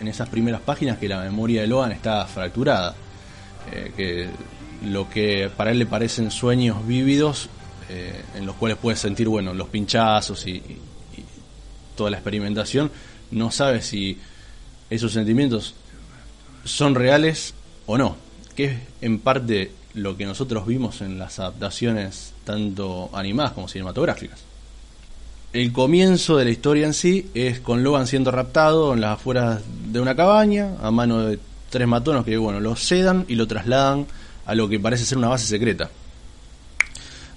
[0.00, 2.96] en esas primeras páginas que la memoria de Logan está fracturada,
[3.72, 4.28] eh, que
[4.88, 7.48] lo que para él le parecen sueños vívidos,
[7.88, 10.60] eh, en los cuales puede sentir, bueno, los pinchazos y
[11.94, 12.90] toda la experimentación,
[13.30, 14.18] no sabe si
[14.90, 15.76] esos sentimientos
[16.66, 17.54] son reales
[17.86, 18.16] o no,
[18.54, 24.40] que es en parte lo que nosotros vimos en las adaptaciones tanto animadas como cinematográficas.
[25.52, 29.62] El comienzo de la historia en sí es con Logan siendo raptado en las afueras
[29.86, 31.38] de una cabaña a mano de
[31.70, 34.06] tres matonos que bueno, lo sedan y lo trasladan
[34.44, 35.88] a lo que parece ser una base secreta.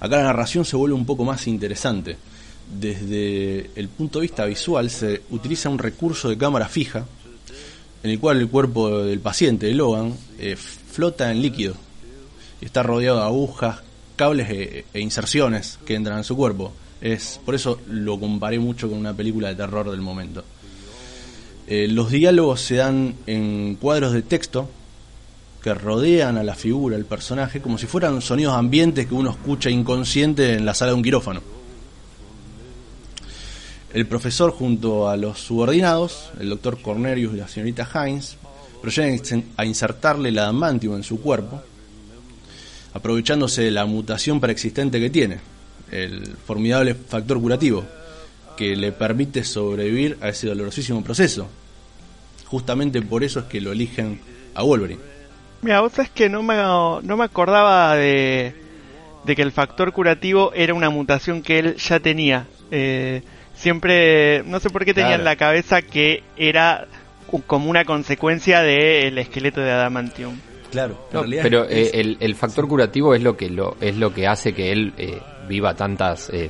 [0.01, 2.17] Acá la narración se vuelve un poco más interesante.
[2.79, 7.05] Desde el punto de vista visual se utiliza un recurso de cámara fija
[8.03, 11.75] en el cual el cuerpo del paciente, de Logan, eh, flota en líquido
[12.61, 13.81] y está rodeado de agujas,
[14.15, 16.73] cables e, e inserciones que entran en su cuerpo.
[17.01, 20.43] Es por eso lo comparé mucho con una película de terror del momento.
[21.67, 24.69] Eh, los diálogos se dan en cuadros de texto
[25.61, 29.69] que rodean a la figura, al personaje, como si fueran sonidos ambientes que uno escucha
[29.69, 31.58] inconsciente en la sala de un quirófano.
[33.93, 38.37] El profesor junto a los subordinados, el doctor Cornelius y la señorita Hines,
[38.81, 41.61] proceden a insertarle el adamantium en su cuerpo,
[42.93, 45.39] aprovechándose de la mutación preexistente que tiene,
[45.91, 47.83] el formidable factor curativo,
[48.55, 51.47] que le permite sobrevivir a ese dolorosísimo proceso.
[52.45, 54.19] Justamente por eso es que lo eligen
[54.53, 55.01] a Wolverine.
[55.61, 58.53] Mira, vos sabés que no me, no me acordaba de,
[59.25, 62.47] de que el factor curativo era una mutación que él ya tenía.
[62.71, 63.23] Eh,
[63.59, 65.21] siempre, no sé por qué tenía Claro.
[65.21, 66.87] en la cabeza que era
[67.45, 70.37] como una consecuencia del esqueleto de Adamantium.
[70.71, 73.75] Claro, en No, realidad pero es- eh, el, el factor curativo es lo que lo
[73.81, 76.49] es lo que hace que él eh, viva tantas eh,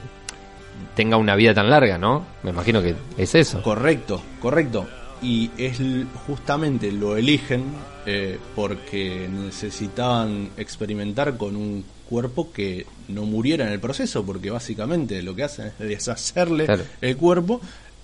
[0.95, 2.25] tenga una vida tan larga, ¿no?
[2.43, 3.61] Me imagino que es eso.
[3.61, 4.87] Correcto, correcto.
[5.21, 5.81] Y es
[6.27, 7.63] justamente lo eligen
[8.05, 15.21] eh, porque necesitaban experimentar con un cuerpo que no muriera en el proceso, porque básicamente
[15.21, 16.83] lo que hacen es deshacerle Claro.
[17.01, 17.61] el cuerpo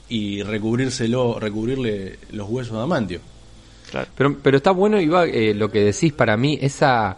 [0.09, 3.19] y recubrírselo, recubrirle los huesos de amantio.
[3.89, 4.07] Claro.
[4.15, 7.17] Pero, pero está bueno, Iba, eh, lo que decís para mí, esa,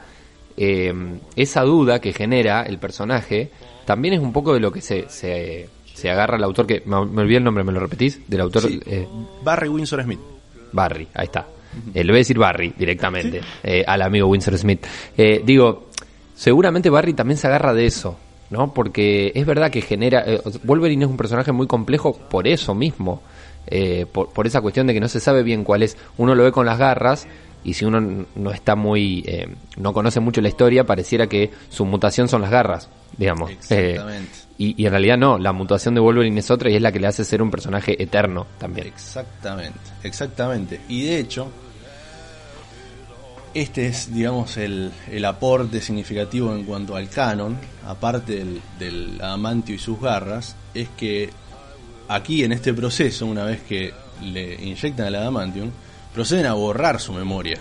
[0.56, 0.94] eh,
[1.36, 3.50] esa duda que genera el personaje,
[3.86, 7.06] también es un poco de lo que se, se, se agarra el autor, que me,
[7.06, 8.20] me olvidé el nombre, ¿me lo repetís?
[8.28, 8.80] Del autor Sí.
[8.86, 9.08] eh,
[9.44, 10.20] Barry Windsor Smith.
[10.72, 11.48] Barry, ahí está.
[11.94, 14.86] Eh, le voy a decir Barry directamente, eh, al amigo Winsor Smith.
[15.18, 15.87] Eh, digo,
[16.38, 18.18] seguramente Barry también se agarra de eso,
[18.50, 18.74] ¿no?
[18.74, 20.24] Porque es verdad que genera...
[20.26, 23.22] eh, Wolverine es un personaje muy complejo por eso mismo,
[23.66, 25.98] eh, por, por esa cuestión de que no se sabe bien cuál es.
[26.18, 27.28] Uno lo ve con las garras
[27.64, 29.24] y si uno no está muy...
[29.28, 29.48] eh,
[29.78, 33.50] no conoce mucho la historia, pareciera que su mutación son las garras, digamos.
[33.70, 34.32] Eh, Exactamente.
[34.58, 37.00] y, y en realidad no, la mutación de Wolverine es otra y es la que
[37.00, 38.88] le hace ser un personaje eterno también.
[38.88, 40.80] Exactamente, exactamente.
[40.88, 41.50] Y de hecho,
[43.62, 49.74] este es, digamos, el, el aporte significativo en cuanto al canon, aparte del, del adamantio
[49.76, 51.30] y sus garras, es que
[52.08, 55.72] aquí en este proceso, una vez que le inyectan el adamantium,
[56.14, 57.58] proceden a borrar su memoria.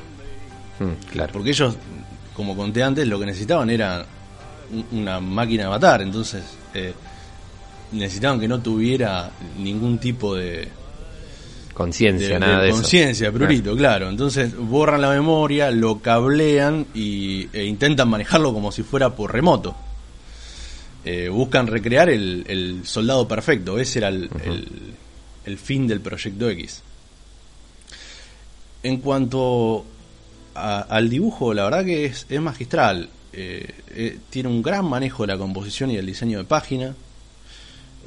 [0.79, 1.33] Mm, claro.
[1.33, 1.77] Porque ellos,
[2.35, 4.05] como conté antes, lo que necesitaban era
[4.73, 6.43] un- una máquina de matar, entonces
[6.75, 6.93] eh,
[7.93, 10.69] necesitaban que no tuviera ningún tipo de,
[11.77, 12.77] Conciencia, nada de de, eso.
[12.81, 14.09] conciencia, prurito, claro.
[14.09, 19.77] Entonces borran la memoria, lo cablean y, e intentan manejarlo como si fuera por remoto.
[21.05, 24.69] Eh, buscan recrear el, el soldado perfecto, ese era el, el-
[25.45, 26.83] el fin del proyecto X.
[28.83, 29.85] En cuanto
[30.55, 33.09] a- al dibujo, la verdad que es, es magistral.
[33.33, 36.95] Eh, eh, tiene un gran manejo de la composición y el diseño de página.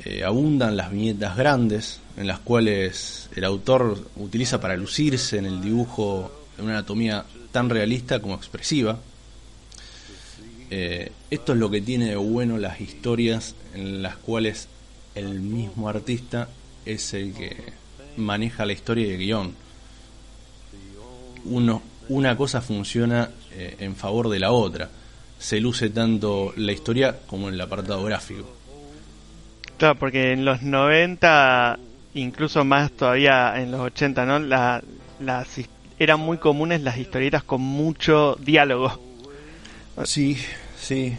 [0.05, 5.62] Eh, abundan las viñetas grandes, en las cuales el autor utiliza para lucirse en el
[5.62, 8.99] dibujo una anatomía tan realista como expresiva.
[10.71, 14.67] Eh, esto es lo que tiene de bueno las historias en las cuales
[15.15, 16.47] el mismo artista
[16.85, 17.55] es el que
[18.17, 19.55] maneja la historia y el guion.
[21.45, 24.89] Uno, una cosa funciona eh, en favor de la otra.
[25.39, 28.59] Se luce tanto la historia como el apartado gráfico.
[29.79, 31.79] Claro, porque en los 90,
[32.13, 34.37] incluso más todavía en los 80, ¿no?
[34.37, 34.83] La,
[35.21, 35.47] las,
[35.97, 38.99] eran muy comunes las historietas con mucho diálogo.
[40.03, 40.37] Sí,
[40.77, 41.15] sí.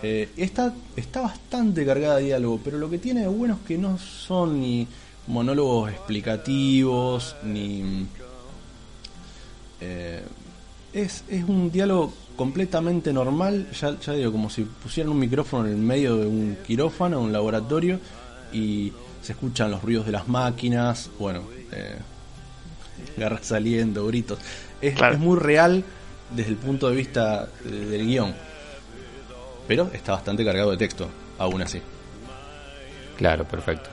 [0.00, 3.76] Eh, está, está bastante cargada de diálogo, pero lo que tiene de bueno es que
[3.76, 4.86] no son ni
[5.26, 8.06] monólogos explicativos, ni...
[9.80, 10.22] eh,
[10.94, 15.72] es, es un diálogo completamente normal, ya, ya digo, como si pusieran un micrófono en
[15.74, 17.98] el medio de un quirófano, un laboratorio,
[18.52, 21.96] y se escuchan los ruidos de las máquinas, bueno, eh,
[23.16, 24.38] garras saliendo, gritos.
[24.80, 25.14] Es, Claro.
[25.14, 25.84] es muy real
[26.34, 28.34] desde el punto de vista de- del guion,
[29.68, 31.80] pero está bastante cargado de texto, aún así.
[33.16, 33.90] Claro, perfecto.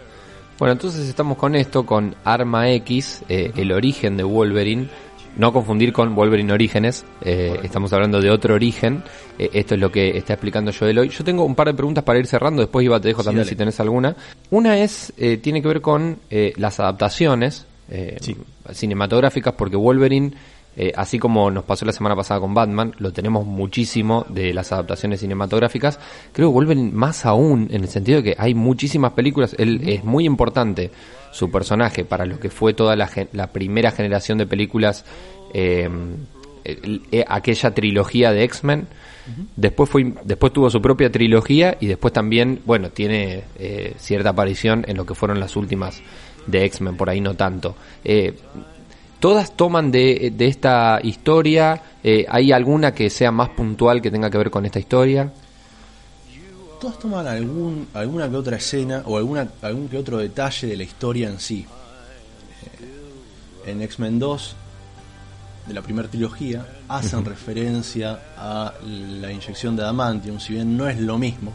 [0.57, 4.89] Bueno, entonces estamos con esto, con Arma X, eh, el origen de Wolverine.
[5.37, 9.01] No confundir con Wolverine Orígenes, eh, estamos hablando de otro origen.
[9.39, 11.09] Eh, esto es lo que está explicando Joel hoy.
[11.09, 13.43] Yo tengo un par de preguntas para ir cerrando, después Iba te dejo Sí, también
[13.45, 13.49] dale.
[13.49, 14.15] si tenés alguna.
[14.49, 18.35] Una es, eh, tiene que ver con eh, las adaptaciones eh, Sí.
[18.73, 20.31] cinematográficas, porque Wolverine,
[20.75, 24.71] eh, así como nos pasó la semana pasada con Batman, lo tenemos muchísimo de las
[24.73, 25.97] adaptaciones cinematográficas.
[26.33, 30.03] Creo que Wolverine más aún, en el sentido de que hay muchísimas películas, él es
[30.03, 30.91] muy importante
[31.31, 35.05] su personaje para lo que fue toda la, la primera generación de películas,
[35.53, 35.89] eh,
[36.63, 38.87] el- eh, aquella trilogía de X-Men.
[39.55, 44.83] Después fue, después tuvo su propia trilogía y después también, bueno, tiene eh, cierta aparición
[44.87, 46.01] en lo que fueron las últimas
[46.47, 47.75] de X-Men, por ahí no tanto.
[48.03, 48.33] Eh,
[49.19, 51.81] todas toman de, de esta historia.
[52.03, 55.31] eh, ¿Hay alguna que sea más puntual que tenga que ver con esta historia?
[56.81, 60.83] Todas toman algún, alguna que otra escena o alguna, algún que otro detalle de la
[60.83, 61.65] historia en sí.
[63.65, 64.55] Eh, en X-Men 2
[65.67, 70.99] de la primera trilogía hacen referencia a la inyección de adamantium, si bien no es
[70.99, 71.53] lo mismo,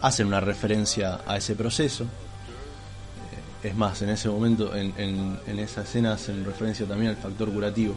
[0.00, 2.04] hacen una referencia a ese proceso.
[2.04, 7.16] Eh, Es más, en ese momento, en, en- en esa escena hacen referencia también al
[7.18, 7.94] factor curativo.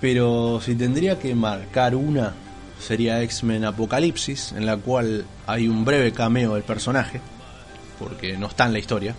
[0.00, 2.34] Pero si tendría que marcar una,
[2.80, 7.20] sería X-Men Apocalipsis, en la cual hay un breve cameo del personaje,
[7.98, 9.14] porque no está en la historia.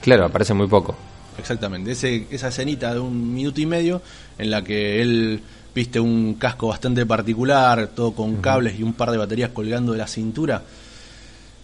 [0.00, 0.96] Claro, aparece muy poco.
[1.38, 4.02] Exactamente, Ese, esa escenita de un minuto y medio
[4.38, 5.40] en la que él
[5.74, 9.98] viste un casco bastante particular, todo con cables y un par de baterías colgando de
[9.98, 10.64] la cintura,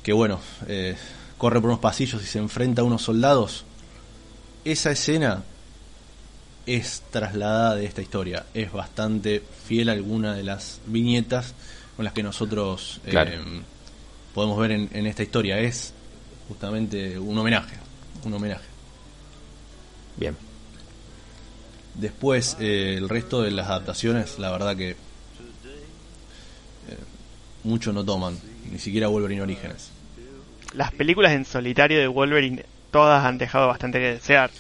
[0.05, 0.39] que bueno,
[0.69, 0.95] eh,
[1.39, 3.65] corre por unos pasillos y se enfrenta a unos soldados.
[4.65, 5.43] Esa escena
[6.67, 11.55] es trasladada de esta historia, es bastante fiel a alguna de las viñetas
[11.97, 13.15] con las que nosotros eh,
[14.35, 15.59] podemos ver en, en esta historia.
[15.59, 15.93] Es
[16.49, 17.77] justamente un homenaje,
[18.25, 18.65] un homenaje.
[20.17, 20.37] Bien.
[21.95, 24.97] Después, eh, el resto de las adaptaciones, la verdad que eh,
[27.63, 28.37] mucho no toman,
[28.71, 29.91] ni siquiera Wolverine Orígenes.
[30.75, 34.51] Las películas en solitario de Wolverine todas han dejado bastante que desear.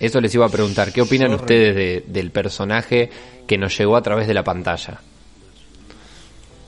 [0.00, 0.92] Eso les iba a preguntar.
[0.92, 3.10] ¿Qué opinan Yo ustedes de- del personaje
[3.46, 5.00] que nos llegó a través de la pantalla?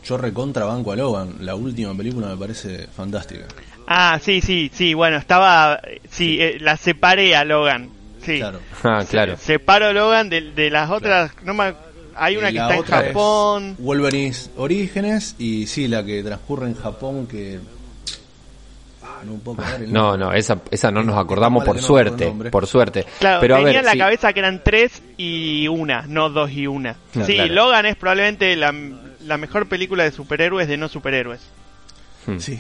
[0.05, 3.47] Yo recontra banco a Logan, la última película me parece fantástica.
[3.89, 5.81] Ah, sí, sí, sí, bueno, estaba...
[6.11, 7.91] Sí, eh, la separé a Logan.
[8.25, 8.39] Sí.
[8.39, 8.61] Claro.
[8.85, 9.37] Ah, claro.
[9.37, 11.33] Separo Logan de, de las otras...
[11.45, 11.75] No me-
[12.19, 13.75] hay una que la está en es Japón.
[13.79, 17.59] Wolverine Orígenes y sí, la que transcurre en Japón que...
[19.25, 23.05] No puedo acordar el No, esa, esa no nos acordamos por suerte, por suerte.
[23.19, 26.31] Claro, Pero a tenía ver, en la sí, cabeza que eran tres y una, no
[26.31, 26.97] dos y una.
[27.25, 27.55] Sí, claro.
[27.55, 28.75] Logan es probablemente la,
[29.25, 31.41] la mejor película de superhéroes de no superhéroes.
[32.39, 32.59] Sí,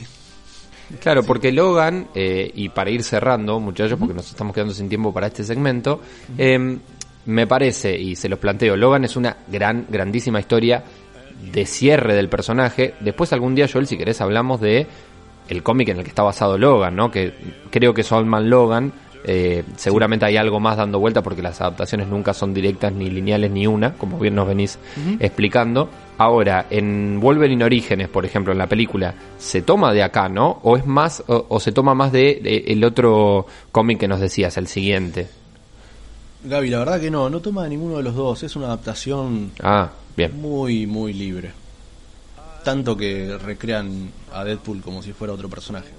[1.01, 5.13] Claro, porque Logan, eh, y para ir cerrando, muchachos, porque nos estamos quedando sin tiempo
[5.13, 6.01] para este segmento,
[6.39, 6.79] eh,
[7.27, 10.85] me parece, y se los planteo, Logan es una gran, grandísima historia
[11.53, 12.95] de cierre del personaje.
[13.01, 14.87] Después algún día, Joel, si querés, hablamos de
[15.49, 17.11] el cómic en el que está basado Logan, ¿no?
[17.11, 17.35] Que
[17.71, 18.93] creo que es Old Man Logan.
[19.29, 23.51] eh, seguramente hay algo más dando vuelta porque las adaptaciones nunca son directas ni lineales
[23.51, 24.79] ni una, como bien nos venís
[25.19, 25.89] explicando.
[26.19, 30.61] Ahora, en Wolverine Orígenes, por ejemplo, en la película, ¿se toma de acá, no?
[30.63, 34.21] ¿O es más, o, o se toma más de, de el otro cómic que nos
[34.21, 35.27] decías, el siguiente?
[36.45, 39.51] Gaby, la verdad que no, no toma de ninguno de los dos, es una adaptación
[39.63, 40.41] Ah, bien.
[40.41, 41.51] muy, muy libre.
[42.67, 45.91] Tanto que recrean a Deadpool como si fuera otro personaje.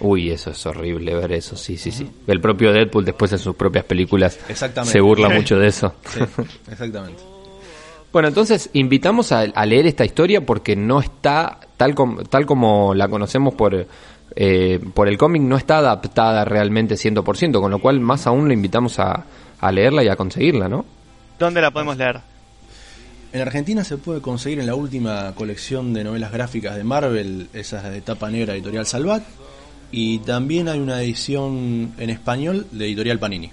[0.00, 2.10] Uy, eso es horrible ver eso, sí, sí, sí.
[2.26, 4.92] El propio Deadpool después en sus propias películas Exactamente.
[4.92, 5.94] se burla mucho de eso.
[6.12, 6.18] Sí,
[6.72, 7.22] exactamente.
[8.12, 12.94] Bueno, entonces invitamos a, a leer esta historia porque no está tal, com- tal como
[12.94, 13.86] la conocemos por,
[14.34, 18.54] eh, por el cómic, no está adaptada realmente 100%, con lo cual más aún le
[18.54, 19.24] invitamos a,
[19.60, 20.84] a leerla y a conseguirla, ¿no?
[21.38, 22.20] ¿Dónde la podemos leer?
[23.30, 27.84] En Argentina se puede conseguir en la última colección de novelas gráficas de Marvel, esas
[27.84, 29.22] de tapa negra editorial Salvat,
[29.92, 33.50] y también hay una edición en español de editorial Panini.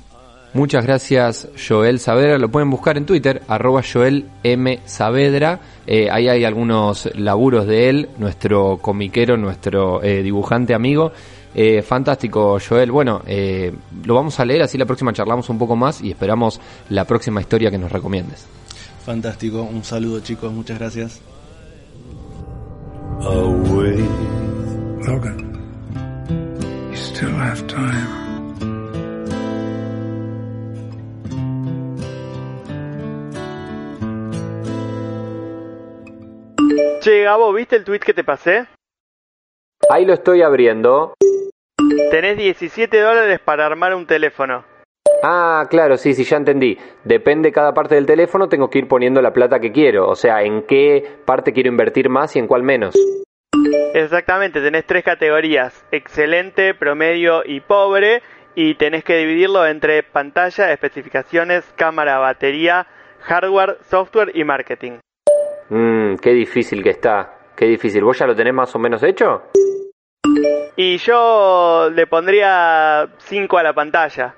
[0.54, 4.80] Muchas gracias Joel Saavedra, lo pueden buscar en Twitter, arroba Joel M.
[4.86, 11.12] Saavedra, Eh, ahí hay algunos laburos de él, nuestro comiquero, nuestro eh, dibujante amigo.
[11.54, 13.72] Eh, fantástico Joel, bueno, eh,
[14.04, 16.60] lo vamos a leer, así la próxima charlamos un poco más y esperamos
[16.90, 18.46] la próxima historia que nos recomiendes.
[19.06, 21.22] Fantástico, un saludo chicos, muchas gracias.
[23.22, 23.98] away.
[25.06, 25.38] Logan,
[26.90, 28.26] you still have time.
[37.02, 38.66] Che, Gabo, ¿viste el tweet que te pasé?
[39.92, 41.14] Ahí lo estoy abriendo.
[42.10, 44.66] Tenés 17 dólares para armar un teléfono.
[45.28, 46.78] Ah, claro, sí, sí, ya entendí.
[47.04, 50.08] Depende cada parte del teléfono, tengo que ir poniendo la plata que quiero.
[50.08, 52.96] O sea, en qué parte quiero invertir más y en cuál menos.
[53.96, 58.22] Exactamente, tenés tres categorías, excelente, promedio y pobre,
[58.54, 62.86] y tenés que dividirlo entre pantalla, especificaciones, cámara, batería,
[63.22, 65.00] hardware, software y marketing.
[65.70, 67.34] Mmm, qué difícil que está.
[67.56, 68.04] Qué difícil.
[68.04, 69.44] ¿Vos ya lo tenés más o menos hecho?
[70.76, 74.36] Y yo le pondría 5 a la pantalla.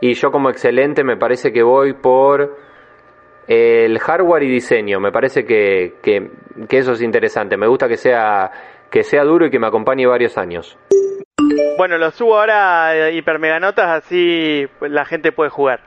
[0.00, 2.56] Y yo como excelente me parece que voy por
[3.46, 5.00] el hardware y diseño.
[5.00, 6.30] Me parece que, que,
[6.68, 7.56] que eso es interesante.
[7.56, 8.50] Me gusta que sea,
[8.90, 10.76] que sea duro y que me acompañe varios años.
[11.78, 15.80] Bueno, lo subo ahora a hipermeganotas, así la gente puede jugar.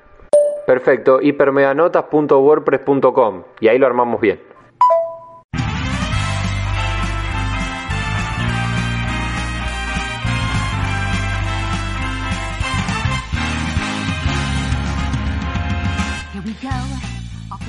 [0.68, 4.40] Perfecto, hipermeganotas.wordpress.com y ahí lo armamos bien.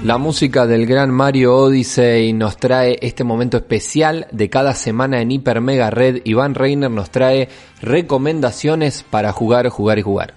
[0.03, 5.31] La música del gran Mario Odyssey nos trae este momento especial de cada semana en
[5.31, 6.23] Hiper Mega Red.
[6.25, 7.51] Iván Reiner nos trae
[7.83, 10.35] recomendaciones para jugar, jugar y jugar.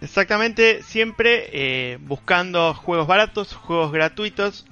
[0.00, 4.64] Exactamente, siempre eh, buscando juegos baratos, juegos gratuitos.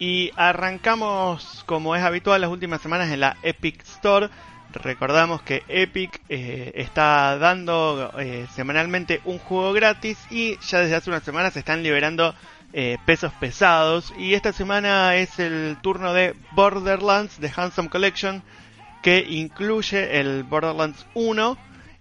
[0.00, 4.30] Y arrancamos, como es habitual, las últimas semanas en la Epic Store.
[4.72, 11.10] Recordamos que Epic eh, está dando eh, semanalmente un juego gratis y ya desde hace
[11.10, 12.34] unas semanas se están liberando
[12.72, 14.12] eh, pesos pesados.
[14.18, 18.42] Y esta semana es el turno de Borderlands de Handsome Collection,
[19.02, 21.56] que incluye el Borderlands 1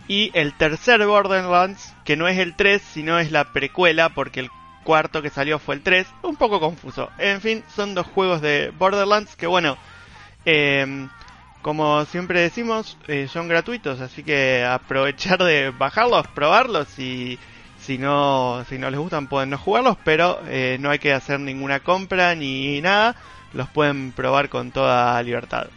[0.07, 4.49] y el tercer Borderlands, que no es el 3, sino es la precuela, porque el
[4.83, 6.07] cuarto que salió fue el 3.
[6.23, 7.09] Un poco confuso.
[7.17, 9.77] En fin, son dos juegos de Borderlands que, bueno,
[10.45, 11.07] eh,
[11.61, 17.37] como siempre decimos, eh, son gratuitos, así que aprovechar de bajarlos, probarlos y
[17.87, 21.39] si no, si no les gustan pueden no jugarlos, pero eh, no hay que hacer
[21.39, 23.15] ninguna compra ni nada,
[23.53, 25.67] los pueden probar con toda libertad.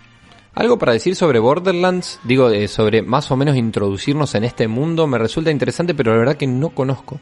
[0.57, 5.07] Algo para decir sobre Borderlands, digo, eh, sobre más o menos introducirnos en este mundo,
[5.07, 7.21] me resulta interesante, pero la verdad que no conozco.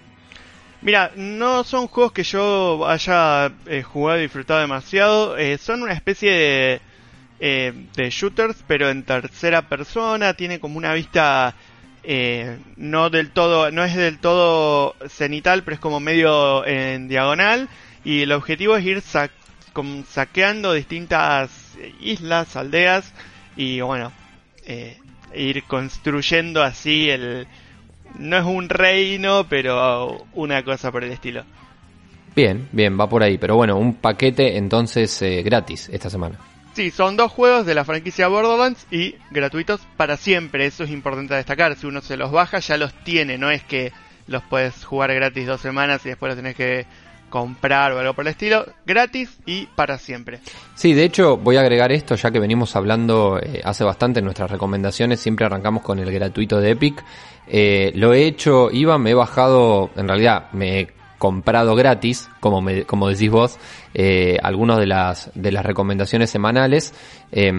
[0.81, 5.93] Mira, no son juegos que yo haya eh, jugado y disfrutado demasiado, eh, son una
[5.93, 6.81] especie
[7.39, 11.55] de, de shooters, pero en tercera persona, tiene como una vista
[12.03, 17.69] eh, no del todo, no es del todo cenital, pero es como medio en diagonal,
[18.05, 19.31] y el objetivo es ir sa-
[20.09, 21.51] saqueando distintas
[22.01, 23.13] islas, aldeas,
[23.57, 24.13] y bueno,
[24.67, 24.99] eh,
[25.35, 27.47] ir construyendo así el...
[28.19, 31.45] No es un reino, pero una cosa por el estilo.
[32.35, 36.39] Bien, bien, va por ahí, pero bueno, un paquete entonces eh, gratis esta semana.
[36.75, 40.67] Sí, son dos juegos de la franquicia Borderlands y gratuitos para siempre.
[40.67, 41.75] Eso es importante destacar.
[41.77, 43.37] Si uno se los baja, ya los tiene.
[43.37, 43.93] No es que
[44.29, 46.87] los puedes jugar gratis dos semanas y después los tenés que
[47.31, 48.67] comprar o algo por el estilo.
[48.87, 50.41] Gratis y para siempre.
[50.75, 54.25] Sí, de hecho voy a agregar esto ya que venimos hablando eh, hace bastante en
[54.25, 57.05] nuestras recomendaciones, siempre arrancamos con el gratuito de Epic.
[57.47, 62.61] Eh, lo he hecho, iba, me he bajado, en realidad me he comprado gratis, como,
[62.63, 63.59] me- como decís vos,
[63.93, 66.95] eh, algunos de las, de las recomendaciones semanales,
[67.33, 67.53] eh,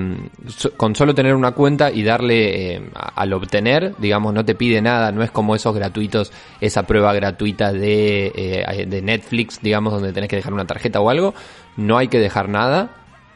[0.77, 5.11] con solo tener una cuenta y darle eh, al obtener, digamos, no te pide nada,
[5.11, 6.31] no es como esos gratuitos,
[6.61, 11.09] esa prueba gratuita de, eh, de Netflix, digamos, donde tenés que dejar una tarjeta o
[11.09, 11.33] algo,
[11.77, 12.89] no hay que dejar nada,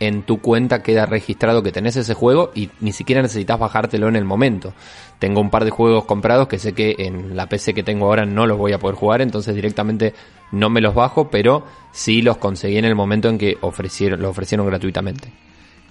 [0.07, 4.15] en tu cuenta queda registrado que tenés ese juego y ni siquiera necesitas bajártelo en
[4.15, 4.73] el momento.
[5.19, 8.25] Tengo un par de juegos comprados que sé que en la PC que tengo ahora
[8.25, 10.13] no los voy a poder jugar, entonces directamente
[10.51, 14.29] no me los bajo, pero sí los conseguí en el momento en que ofrecieron, lo
[14.29, 15.31] ofrecieron gratuitamente.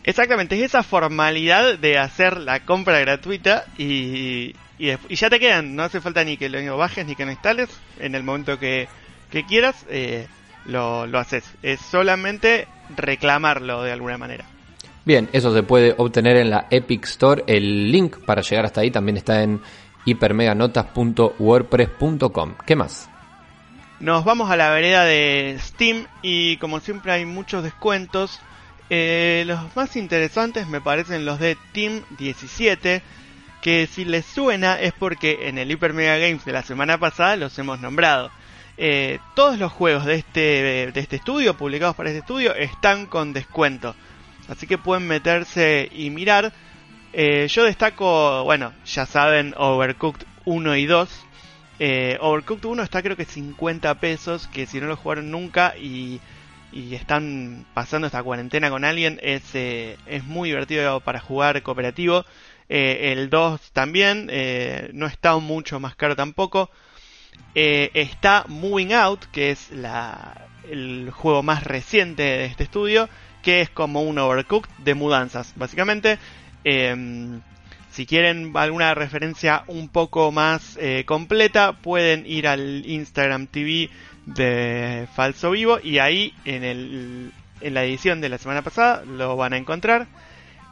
[0.05, 5.77] Exactamente, es esa formalidad de hacer la compra gratuita y, y, y ya te quedan.
[5.77, 7.69] No hace falta ni que lo bajes ni que lo instales.
[8.01, 8.89] En el momento que,
[9.31, 10.27] que quieras, eh,
[10.67, 11.45] lo, lo haces.
[11.63, 14.45] Es solamente reclamarlo de alguna manera.
[15.05, 17.43] Bien, eso se puede obtener en la Epic Store.
[17.47, 19.61] El link para llegar hasta ahí también está en
[20.05, 22.55] hipermeganotas.wordpress.com.
[22.67, 23.09] ¿Qué más?
[23.99, 28.41] Nos vamos a la vereda de Steam y como siempre hay muchos descuentos.
[28.91, 33.01] Eh, los más interesantes me parecen los de Team 17,
[33.61, 37.37] que si les suena es porque en el Hyper Mega Games de la semana pasada
[37.37, 38.31] los hemos nombrado.
[38.79, 43.33] Eh, todos los juegos de este, de este estudio, publicados para este estudio, están con
[43.33, 43.95] descuento.
[44.49, 46.53] Así que pueden meterse y mirar.
[47.13, 51.25] Eh, yo destaco, bueno, ya saben, Overcooked 1 y 2.
[51.79, 56.21] Eh, Overcooked 1 está creo que 50 pesos, que si no lo jugaron nunca y,
[56.73, 62.25] están pasando esta cuarentena con alguien, es, es muy divertido para jugar cooperativo.
[62.71, 64.31] El 2 también,
[64.95, 66.71] no está mucho más caro tampoco.
[67.55, 73.09] Eh, está Moving Out, que es la, el juego más reciente de este estudio,
[73.43, 76.19] que es como un Overcooked de mudanzas, básicamente.
[76.65, 77.41] Em,
[77.91, 83.91] si quieren alguna referencia un poco más eh, completa, pueden ir al Instagram TV
[84.25, 89.37] de Falso Vivo y ahí en, el, en la edición de la semana pasada lo
[89.37, 90.07] van a encontrar.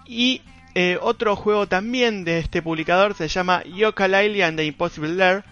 [0.07, 0.41] Y
[0.75, 5.45] eh, otro juego también de este publicador se llama Yooka-Laylee and the Impossible Lair.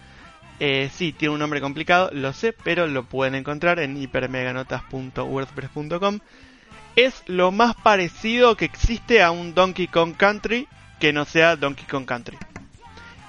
[0.59, 6.19] Eh, sí, tiene un nombre complicado, lo sé, pero lo pueden encontrar en hipermeganotas.wordpress.com.
[6.95, 10.67] Es lo más parecido que existe a un Donkey Kong Country
[10.99, 12.37] que no sea Donkey Kong Country.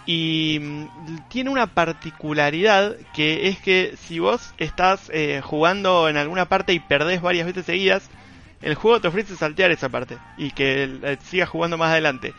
[0.06, 6.46] Y mm, tiene una particularidad que es que si vos estás eh, jugando en alguna
[6.46, 8.10] parte y perdés varias veces seguidas,
[8.60, 12.34] el juego te ofrece saltear esa parte y que eh, sigas jugando más adelante.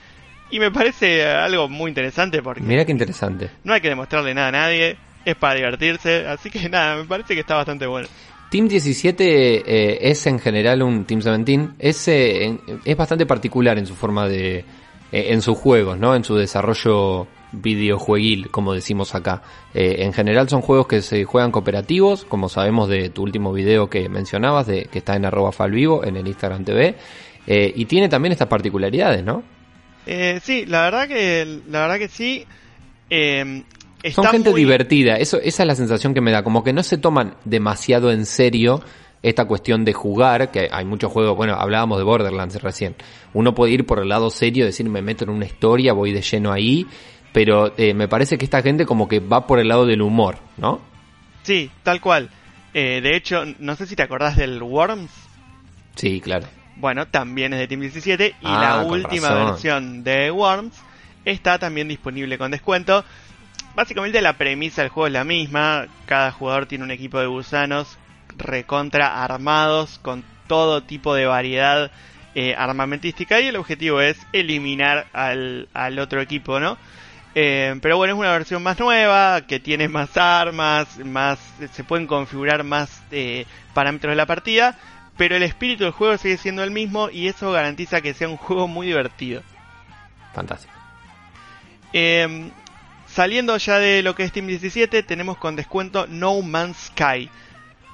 [0.52, 3.50] Y me parece algo muy interesante porque Mira qué interesante.
[3.64, 7.34] no hay que demostrarle nada a nadie, es para divertirse, así que nada, me parece
[7.34, 8.08] que está bastante bueno.
[8.50, 13.86] Team 17 eh, es en general un Team 17, es, eh, es bastante particular en
[13.86, 14.66] su forma de,
[15.12, 16.16] eh, en sus juegos, ¿no?
[16.16, 19.42] En su desarrollo videojueguil, como decimos acá.
[19.74, 23.90] Eh, en general son juegos que se juegan cooperativos, como sabemos de tu último video
[23.90, 26.96] que mencionabas, de, que está en arroba falvivo, en el Instagram TV,
[27.46, 29.44] eh, y tiene también estas particularidades, ¿no?
[30.06, 32.46] Eh, sí, la verdad que la verdad que sí.
[33.10, 33.64] eh,
[34.12, 36.82] Son gente muy- divertida, eso, esa es la sensación que me da, como que no
[36.84, 38.82] se toman demasiado en serio
[39.22, 42.96] esta cuestión de jugar, que hay muchos juegos, bueno, hablábamos de Borderlands recién,
[43.36, 46.22] uno puede ir por el lado serio, decir me meto en una historia, voy de
[46.24, 46.88] lleno ahí,
[47.32, 50.40] pero eh, me parece que esta gente como que va por el lado del humor,
[50.58, 50.82] ¿no?
[51.44, 52.32] Sí, tal cual.
[52.74, 55.12] Eh, de hecho, no sé si te acordás del Worms.
[55.96, 56.48] Sí, claro.
[56.82, 59.46] Bueno, también es de Team 17 y Ah, la última razón.
[59.46, 60.74] versión de Worms
[61.24, 63.06] está también disponible con descuento.
[63.76, 67.98] Básicamente la premisa del juego es la misma, cada jugador tiene un equipo de gusanos
[68.36, 71.92] recontra armados con todo tipo de variedad
[72.34, 76.78] eh, armamentística y el objetivo es eliminar al, al otro equipo, ¿no?
[77.36, 81.40] Eh, pero bueno, es una versión más nueva, que tiene más armas, más
[81.72, 84.78] se pueden configurar más eh, parámetros de la partida,
[85.22, 88.38] pero el espíritu del juego sigue siendo el mismo y eso garantiza que sea un
[88.38, 89.44] juego muy divertido.
[90.34, 90.74] Fantástico.
[91.94, 92.50] Eh,
[93.06, 97.30] saliendo ya de lo que es Team 17, tenemos con descuento No Man's Sky.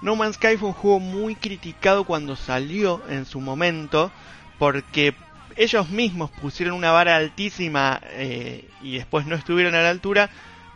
[0.02, 4.10] No Man's Sky fue un juego muy criticado cuando salió en su momento,
[4.58, 5.14] porque
[5.58, 10.30] ellos mismos pusieron una vara altísima eh, y después no estuvieron a la altura,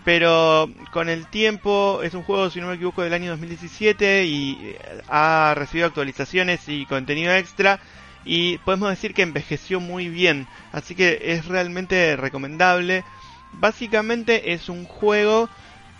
[0.03, 4.57] pero con el tiempo es un juego, si no me equivoco, del año 2017 y
[4.61, 4.77] eh,
[5.07, 7.79] ha recibido actualizaciones y contenido extra
[8.25, 13.03] y podemos decir que envejeció muy bien, así que es realmente recomendable.
[13.53, 15.49] Básicamente es un juego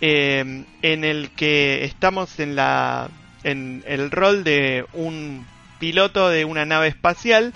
[0.00, 3.08] eh, en el que estamos en la
[3.44, 5.44] en el rol de un
[5.80, 7.52] piloto de una nave espacial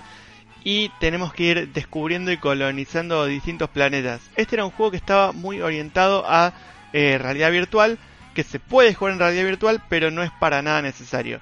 [0.69, 4.19] y tenemos que ir descubriendo y colonizando distintos planetas.
[4.35, 6.51] Este era un juego que estaba muy orientado a
[6.91, 7.97] eh, realidad virtual,
[8.35, 11.39] que se puede jugar en realidad virtual, pero no es para nada necesario.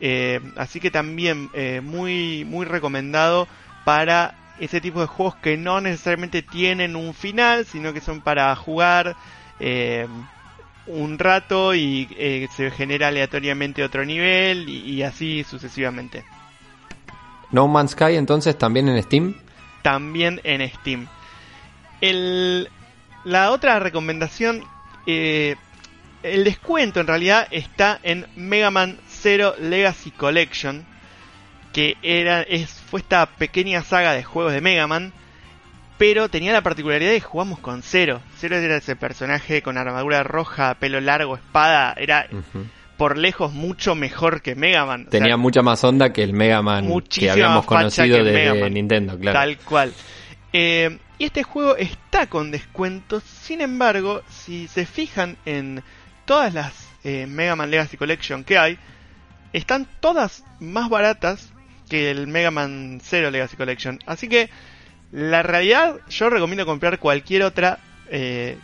[0.00, 3.48] Eh, así que también eh, muy muy recomendado
[3.84, 8.54] para ese tipo de juegos que no necesariamente tienen un final, sino que son para
[8.54, 9.16] jugar
[10.86, 16.22] un rato y se genera aleatoriamente otro nivel y así sucesivamente.
[17.50, 19.34] No Man's Sky entonces también en Steam.
[19.82, 21.06] También en Steam.
[22.00, 22.68] El,
[23.24, 24.64] la otra recomendación,
[25.06, 25.56] eh,
[26.22, 30.84] el descuento en realidad está en Mega Man Zero Legacy Collection,
[31.72, 35.12] que era es fue esta pequeña saga de juegos de Mega Man,
[35.98, 38.20] pero tenía la particularidad de que jugamos con Zero.
[38.38, 42.28] Zero era ese personaje con armadura roja, pelo largo, espada, era.
[42.98, 45.06] Por lejos mucho mejor que Mega Man.
[45.06, 48.68] O Tenía sea, mucha más onda que el Mega Man que habíamos conocido de.
[48.70, 49.38] Nintendo, claro.
[49.38, 49.94] Tal cual.
[50.52, 53.22] Eh, y este juego está con descuentos.
[53.22, 55.82] Sin embargo, si se fijan en
[56.26, 58.78] todas las eh, Mega Man Legacy Collection que hay,
[59.52, 61.52] están todas más baratas
[61.88, 64.00] que el Mega Man Zero Legacy Collection.
[64.06, 64.50] Así que
[65.12, 67.78] la realidad yo recomiendo comprar cualquier otra
[68.10, 68.58] eh,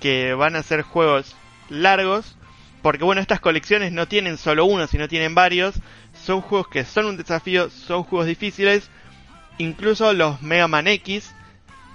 [0.00, 1.36] que van a ser juegos
[1.68, 2.36] largos.
[2.82, 5.74] Porque bueno, estas colecciones no tienen solo uno, sino tienen varios.
[6.14, 8.90] Son juegos que son un desafío, son juegos difíciles.
[9.58, 11.34] Incluso los Mega Man X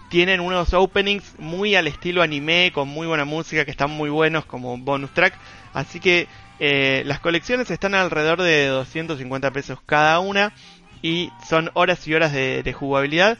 [0.10, 4.46] tienen unos openings muy al estilo anime, con muy buena música, que están muy buenos
[4.46, 5.34] como bonus track.
[5.74, 6.28] Así que
[6.60, 10.54] eh, las colecciones están alrededor de 250 pesos cada una
[11.02, 13.38] y son horas y horas de, jugabilidad.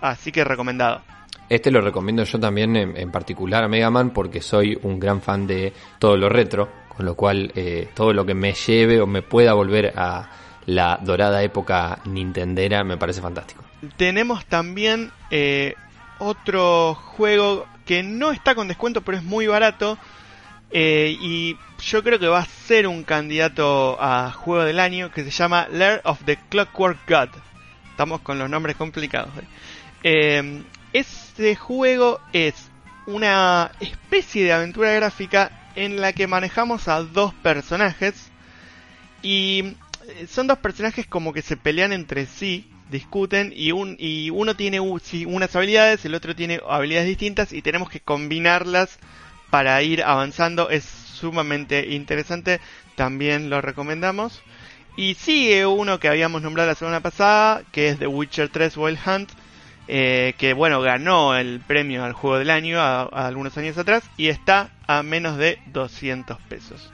[0.00, 1.02] Así que recomendado.
[1.48, 5.20] Este lo recomiendo yo también en, en particular a Mega Man porque soy un gran
[5.20, 9.06] fan de todo lo retro, con lo cual eh, todo lo que me lleve o
[9.06, 10.28] me pueda volver a
[10.66, 13.64] la dorada época nintendera me parece fantástico.
[13.96, 15.74] Tenemos también eh,
[16.18, 19.96] otro juego que no está con descuento, pero es muy barato.
[20.72, 25.24] eh, y yo creo que va a ser un candidato a juego del año que
[25.24, 27.30] se llama Lair of the Clockwork God.
[27.90, 29.30] Estamos con los nombres complicados.
[30.92, 32.54] este juego es
[33.06, 38.30] una especie de aventura gráfica en la que manejamos a dos personajes
[39.22, 39.76] y
[40.08, 44.56] eh, son dos personajes como que se pelean entre sí, discuten y, un, y uno
[44.56, 48.98] tiene unas habilidades, el otro tiene habilidades distintas y tenemos que combinarlas
[49.50, 50.70] para ir avanzando.
[50.70, 52.60] Es sumamente interesante,
[52.94, 54.42] también lo recomendamos.
[54.96, 58.98] Y sigue uno que habíamos nombrado la semana pasada, que es The Witcher 3 Wild
[59.06, 59.30] Hunt,
[59.92, 64.08] eh, que bueno, ganó el premio al juego del año a, a algunos años atrás
[64.16, 66.92] y está a menos de 200 pesos.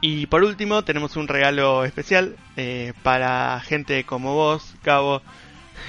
[0.00, 5.22] Y por último, tenemos un regalo especial eh, para gente como vos, Cabo,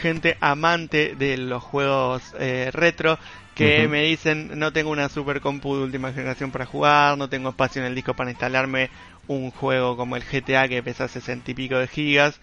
[0.02, 3.18] gente amante de los juegos eh, retro,
[3.56, 7.50] que me dicen, no tengo una super compu de última generación para jugar, no tengo
[7.50, 8.90] espacio en el disco para instalarme
[9.28, 12.40] un juego como el GTA que pesa 60 y pico de gigas.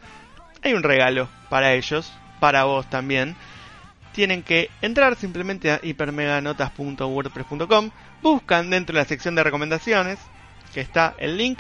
[0.62, 3.36] Hay un regalo para ellos, para vos también.
[4.12, 7.91] Tienen que entrar simplemente a hipermeganotas.wordpress.com,
[8.22, 10.18] buscan dentro de la sección de recomendaciones,
[10.74, 11.59] que está el link,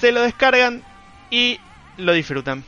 [0.00, 0.82] se lo descargan
[1.30, 1.58] y
[1.98, 2.64] lo disfrutan.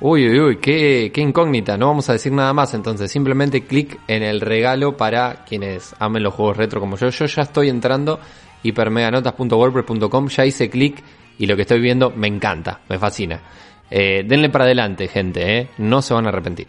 [0.00, 1.76] Uy, uy, uy, qué, qué incógnita.
[1.76, 3.10] No vamos a decir nada más entonces.
[3.10, 7.08] Simplemente clic en el regalo para quienes amen los juegos retro como yo.
[7.08, 8.20] Yo ya estoy entrando
[8.62, 10.28] hipermeganotas.wordpress.com.
[10.28, 11.02] Ya hice clic
[11.38, 13.40] y lo que estoy viendo me encanta, me fascina.
[13.90, 15.68] Eh, denle para adelante, gente, ¿eh?
[15.78, 16.68] No se van a arrepentir.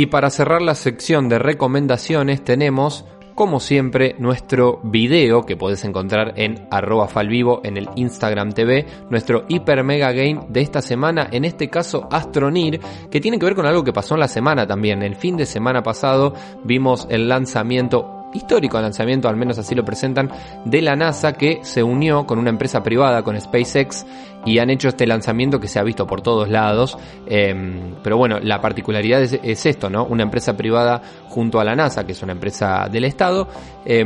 [0.00, 3.04] Y para cerrar la sección de recomendaciones tenemos,
[3.34, 9.44] como siempre, nuestro video que podés encontrar en arroba falvivo en el Instagram TV, nuestro
[9.46, 13.66] hiper mega game de esta semana, en este caso Astronir, que tiene que ver con
[13.66, 15.02] algo que pasó en la semana también.
[15.02, 16.32] El fin de semana pasado
[16.64, 20.30] vimos el lanzamiento histórico lanzamiento, al menos así lo presentan,
[20.64, 24.06] de la NASA que se unió con una empresa privada, con SpaceX,
[24.44, 26.96] y han hecho este lanzamiento que se ha visto por todos lados.
[27.26, 30.04] Eh, pero bueno, la particularidad es, es, esto, ¿no?
[30.04, 33.48] Una empresa privada junto a la NASA, que es una empresa del Estado.
[33.84, 34.04] Eh,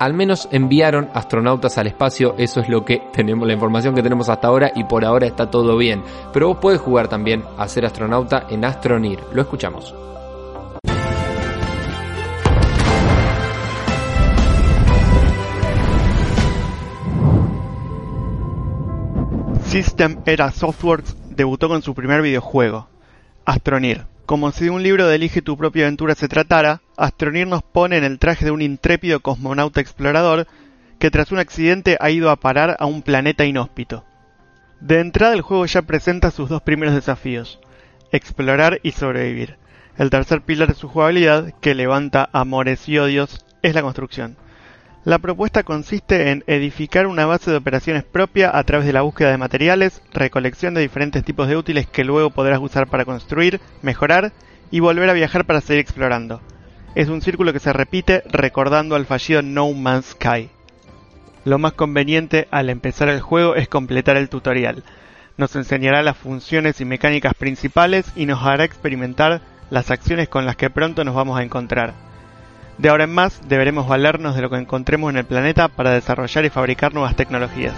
[0.00, 4.28] al menos enviaron astronautas al espacio, eso es lo que tenemos, la información que tenemos
[4.28, 6.02] hasta ahora y por ahora está todo bien.
[6.32, 9.94] Pero vos podés jugar también a ser astronauta en Astronir, lo escuchamos.
[19.70, 22.88] System Era Softworks debutó con su primer videojuego,
[23.44, 24.04] Astronir.
[24.26, 27.96] Como si de un libro de Elige tu propia aventura se tratara, Astronir nos pone
[27.96, 30.48] en el traje de un intrépido cosmonauta explorador
[30.98, 34.04] que tras un accidente ha ido a parar a un planeta inhóspito.
[34.80, 37.60] De entrada el juego ya presenta sus dos primeros desafíos,
[38.10, 39.56] explorar y sobrevivir.
[39.96, 44.36] El tercer pilar de su jugabilidad, que levanta amores y odios, es la construcción.
[45.02, 49.30] La propuesta consiste en edificar una base de operaciones propia a través de la búsqueda
[49.30, 54.32] de materiales, recolección de diferentes tipos de útiles que luego podrás usar para construir, mejorar
[54.70, 56.42] y volver a viajar para seguir explorando.
[56.94, 60.50] Es un círculo que se repite recordando al fallido No Man's Sky.
[61.46, 64.84] Lo más conveniente al empezar el juego es completar el tutorial.
[65.38, 69.40] Nos enseñará las funciones y mecánicas principales y nos hará experimentar
[69.70, 72.09] las acciones con las que pronto nos vamos a encontrar.
[72.78, 76.44] De ahora en más deberemos valernos de lo que encontremos en el planeta para desarrollar
[76.44, 77.74] y fabricar nuevas tecnologías.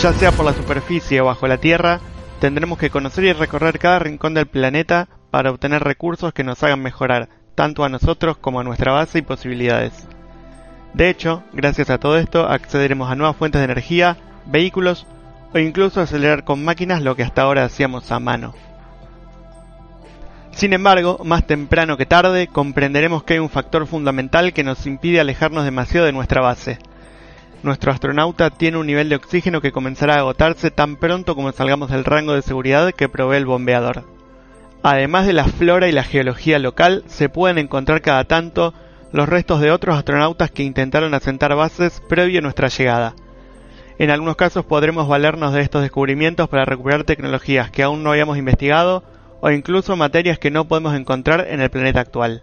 [0.00, 2.00] Ya sea por la superficie o bajo la Tierra,
[2.40, 6.82] tendremos que conocer y recorrer cada rincón del planeta para obtener recursos que nos hagan
[6.82, 10.08] mejorar tanto a nosotros como a nuestra base y posibilidades.
[10.94, 15.06] De hecho, gracias a todo esto accederemos a nuevas fuentes de energía, vehículos
[15.52, 18.54] o incluso acelerar con máquinas lo que hasta ahora hacíamos a mano.
[20.52, 25.20] Sin embargo, más temprano que tarde, comprenderemos que hay un factor fundamental que nos impide
[25.20, 26.78] alejarnos demasiado de nuestra base.
[27.62, 31.90] Nuestro astronauta tiene un nivel de oxígeno que comenzará a agotarse tan pronto como salgamos
[31.90, 34.04] del rango de seguridad que provee el bombeador.
[34.82, 38.72] Además de la flora y la geología local, se pueden encontrar cada tanto
[39.12, 43.14] los restos de otros astronautas que intentaron asentar bases previo a nuestra llegada.
[44.00, 48.38] En algunos casos podremos valernos de estos descubrimientos para recuperar tecnologías que aún no habíamos
[48.38, 49.02] investigado
[49.42, 52.42] o incluso materias que no podemos encontrar en el planeta actual.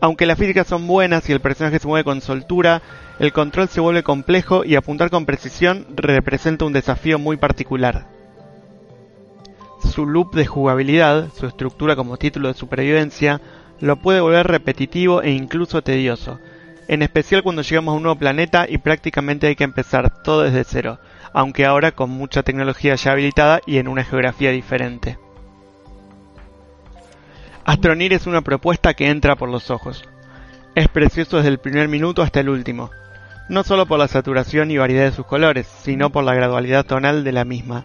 [0.00, 2.82] Aunque las físicas son buenas y el personaje se mueve con soltura,
[3.18, 8.06] el control se vuelve complejo y apuntar con precisión representa un desafío muy particular.
[9.92, 13.40] Su loop de jugabilidad, su estructura como título de supervivencia,
[13.80, 16.38] lo puede volver repetitivo e incluso tedioso,
[16.88, 20.64] en especial cuando llegamos a un nuevo planeta y prácticamente hay que empezar todo desde
[20.64, 20.98] cero,
[21.34, 25.18] aunque ahora con mucha tecnología ya habilitada y en una geografía diferente.
[27.64, 30.08] Astronir es una propuesta que entra por los ojos.
[30.74, 32.90] Es precioso desde el primer minuto hasta el último,
[33.50, 37.24] no solo por la saturación y variedad de sus colores, sino por la gradualidad tonal
[37.24, 37.84] de la misma.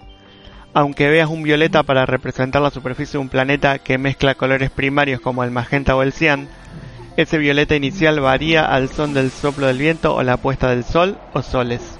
[0.73, 5.19] Aunque veas un violeta para representar la superficie de un planeta que mezcla colores primarios
[5.19, 6.47] como el magenta o el cian,
[7.16, 11.18] ese violeta inicial varía al son del soplo del viento o la puesta del sol
[11.34, 11.99] o soles.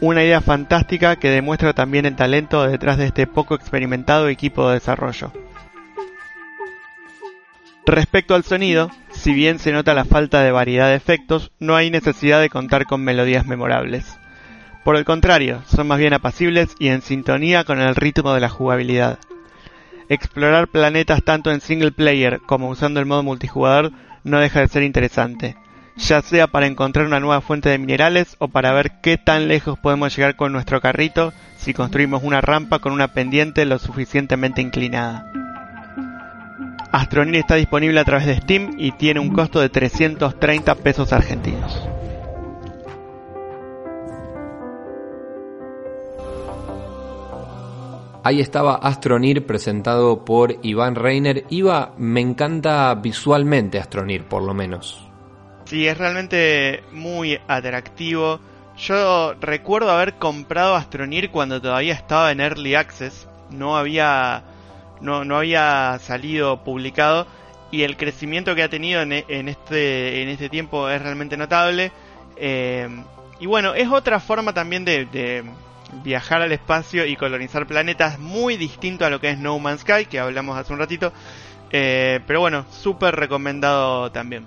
[0.00, 4.74] Una idea fantástica que demuestra también el talento detrás de este poco experimentado equipo de
[4.74, 5.32] desarrollo.
[7.86, 11.90] Respecto al sonido, si bien se nota la falta de variedad de efectos, no hay
[11.90, 14.18] necesidad de contar con melodías memorables.
[14.84, 18.48] Por el contrario, son más bien apacibles y en sintonía con el ritmo de la
[18.48, 19.18] jugabilidad.
[20.12, 23.92] Explorar planetas tanto en single player como usando el modo multijugador
[24.24, 25.56] no deja de ser interesante,
[25.96, 29.78] ya sea para encontrar una nueva fuente de minerales o para ver qué tan lejos
[29.78, 35.32] podemos llegar con nuestro carrito si construimos una rampa con una pendiente lo suficientemente inclinada.
[36.92, 41.88] Astronir está disponible a través de Steam y tiene un costo de 330 pesos argentinos.
[48.24, 51.44] Ahí estaba Astronir presentado por Iván Reiner.
[51.50, 55.04] Iba, me encanta visualmente Astronir, por lo menos.
[55.64, 58.38] Sí, es realmente muy atractivo.
[58.76, 63.26] Yo recuerdo haber comprado Astronir cuando todavía estaba en Early Access.
[63.50, 64.44] No había,
[65.00, 67.26] no, no había salido publicado.
[67.72, 71.90] Y el crecimiento que ha tenido en, en este, en este tiempo es realmente notable.
[72.36, 72.88] Eh,
[73.40, 75.42] y bueno, es otra forma también de, de
[76.04, 80.06] viajar al espacio y colonizar planetas muy distinto a lo que es No Man's Sky,
[80.06, 81.12] que hablamos hace un ratito.
[81.70, 84.46] Eh, pero bueno, súper recomendado también.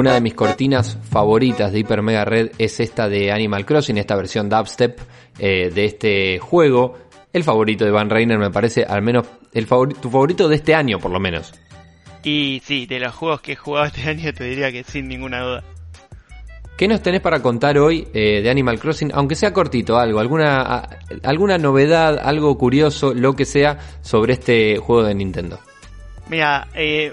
[0.00, 4.16] Una de mis cortinas favoritas de Hyper Mega Red es esta de Animal Crossing, esta
[4.16, 4.98] versión dubstep
[5.38, 6.96] eh, de este juego.
[7.34, 10.98] El favorito de Van Reiner me parece, al menos, el tu favorito de este año,
[10.98, 11.52] por lo menos.
[12.22, 15.40] Y sí, de los juegos que he jugado este año te diría que sin ninguna
[15.40, 15.64] duda.
[16.76, 19.10] ¿Qué nos tenés para contar hoy eh, de Animal Crossing?
[19.12, 20.88] Aunque sea cortito, algo, alguna, a-
[21.24, 25.60] alguna novedad, algo curioso, lo que sea, sobre este juego de Nintendo.
[26.30, 27.12] Mira, eh,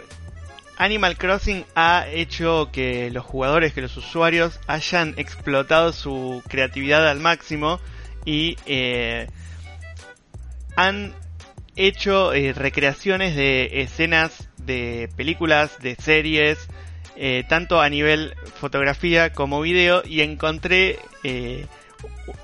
[0.77, 7.19] Animal Crossing ha hecho que los jugadores, que los usuarios hayan explotado su creatividad al
[7.19, 7.81] máximo
[8.23, 9.27] y eh,
[10.77, 11.13] han
[11.75, 16.59] hecho eh, recreaciones de escenas de películas, de series,
[17.15, 21.65] eh, tanto a nivel fotografía como video y encontré eh,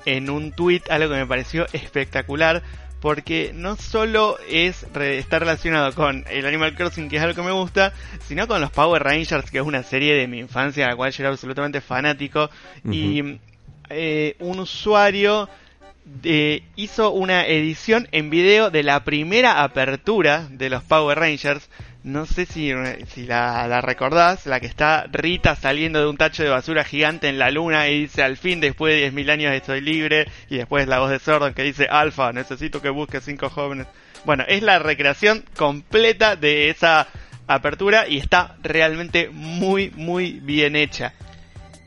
[0.04, 2.62] en un tweet algo que me pareció espectacular
[3.00, 7.42] porque no solo es re- está relacionado con el Animal Crossing que es algo que
[7.42, 7.92] me gusta
[8.26, 11.12] sino con los Power Rangers que es una serie de mi infancia a la cual
[11.12, 12.50] yo era absolutamente fanático
[12.94, 13.38] y
[13.90, 15.48] eh, un usuario
[16.22, 21.68] eh, hizo una edición en video de la primera apertura de los Power Rangers.
[22.04, 22.70] No sé si,
[23.26, 27.50] la recordás, la que está Rita saliendo de un tacho de basura gigante en la
[27.50, 31.08] luna y dice al fin después de 10.000 años estoy libre y después la voz
[31.08, 33.86] de Sordon que dice Alfa, necesito que busques cinco jóvenes.
[34.26, 37.08] Bueno, es la recreación completa de esa
[37.46, 41.14] apertura y está realmente muy muy bien hecha.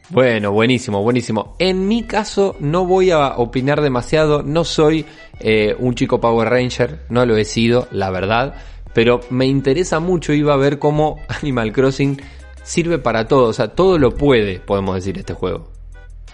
[0.09, 1.55] Bueno, buenísimo, buenísimo.
[1.59, 5.05] En mi caso no voy a opinar demasiado, no soy
[5.39, 8.55] eh, un chico Power Ranger, no lo he sido, la verdad,
[8.97, 12.19] pero me interesa mucho, iba a ver cómo Animal Crossing
[12.63, 15.71] sirve para todo, o sea, todo lo puede, podemos decir, este juego.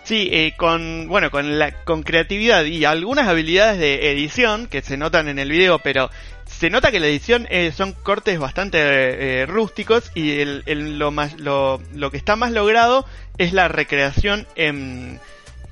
[0.06, 4.96] Sí, eh, con bueno, con la con creatividad y algunas habilidades de edición que se
[4.96, 6.10] notan en el video, pero
[6.46, 11.12] se nota que la edición eh, son cortes bastante eh, rústicos y el, el- lo
[11.12, 13.06] más lo, lo que está más logrado
[13.38, 15.20] es la recreación en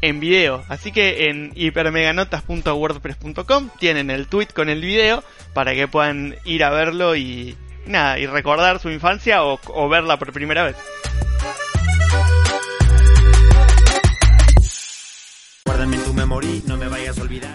[0.01, 0.63] en video.
[0.67, 5.23] Así que en hipermeganotas.wordpress.com tienen el tweet con el video
[5.53, 10.33] para que puedan ir a verlo y nada, y recordar su infancia o, verla por
[10.33, 10.75] primera vez.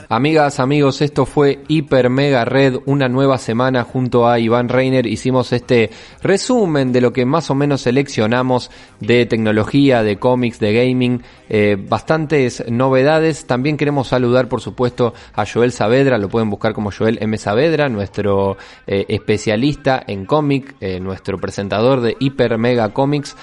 [0.08, 5.06] Amigas, amigos, esto fue Hiper Mega Red, una nueva semana junto a Iván Reiner.
[5.06, 5.90] Hicimos este
[6.22, 11.76] resumen de lo que más o menos seleccionamos de tecnología, de cómics, de gaming, eh,
[11.78, 13.46] bastantes novedades.
[13.46, 17.36] También queremos saludar, por supuesto, a Joel Saavedra, lo pueden buscar como Joel M.
[17.38, 23.36] Saavedra, nuestro eh, especialista en cómic, eh, nuestro presentador de Hiper Mega Comics.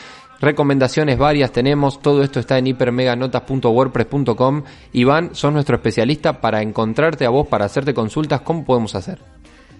[0.43, 4.63] Recomendaciones varias tenemos, todo esto está en hipermeganotas.wordpress.com.
[4.91, 9.19] Iván, sos nuestro especialista para encontrarte a vos, para hacerte consultas, ¿cómo podemos hacer?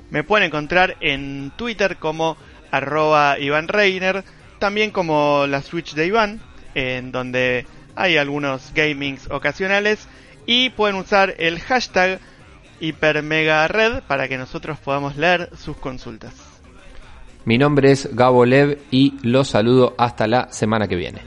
[0.10, 2.38] Me pueden encontrar en Twitter como
[2.72, 3.36] arroba
[4.58, 6.40] también como la Switch de Iván,
[6.76, 10.08] en donde hay algunos gamings ocasionales,
[10.46, 12.22] y pueden usar el hashtag
[12.80, 16.53] HiperMegaRed para que nosotros podamos leer sus consultas.
[17.46, 21.22] Mi nombre es Gabo Lev y los saludo hasta la semana que viene.